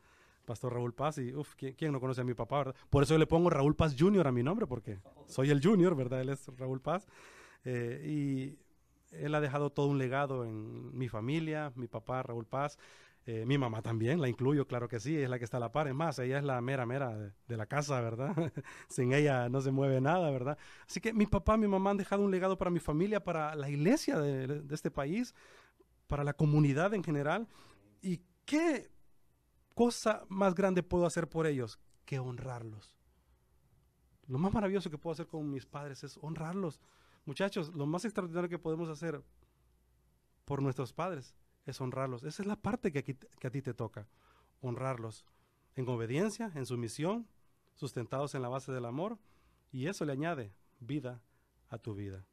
[0.46, 2.76] Pastor Raúl Paz, y uff, ¿quién, no conoce a mi papá, verdad?
[2.92, 5.96] Por eso yo le pongo Raúl Paz Junior a mi nombre, porque soy el Junior,
[5.96, 6.22] ¿verdad?
[6.22, 7.08] Él es Raúl Paz.
[7.64, 8.60] Eh, y
[9.12, 12.78] él ha dejado todo un legado en mi familia, mi papá Raúl Paz,
[13.28, 15.72] eh, mi mamá también, la incluyo, claro que sí, es la que está a la
[15.72, 15.88] par.
[15.88, 18.36] Es más, ella es la mera, mera de, la casa, ¿verdad?
[18.88, 20.60] Sin ella no se mueve nada, ¿verdad?
[20.88, 23.68] Así que mi papá, mi mamá han dejado un legado para mi familia, para la
[23.68, 25.34] iglesia de, de este país,
[26.06, 27.48] para la comunidad en general.
[28.00, 28.92] ¿Y qué
[29.74, 32.94] cosa más grande puedo hacer por ellos que honrarlos?
[34.28, 36.80] Lo más maravilloso que puedo hacer con mis padres es honrarlos.
[37.26, 39.24] Muchachos, lo más extraordinario que podemos hacer
[40.46, 42.24] por nuestros padres es honrarlos.
[42.24, 44.08] Esa es la parte que, aquí, que a ti te toca,
[44.62, 45.26] honrarlos
[45.76, 47.28] en obediencia, en sumisión,
[47.74, 49.18] sustentados en la base del amor,
[49.72, 51.22] y eso le añade vida
[51.70, 52.26] a tu vida.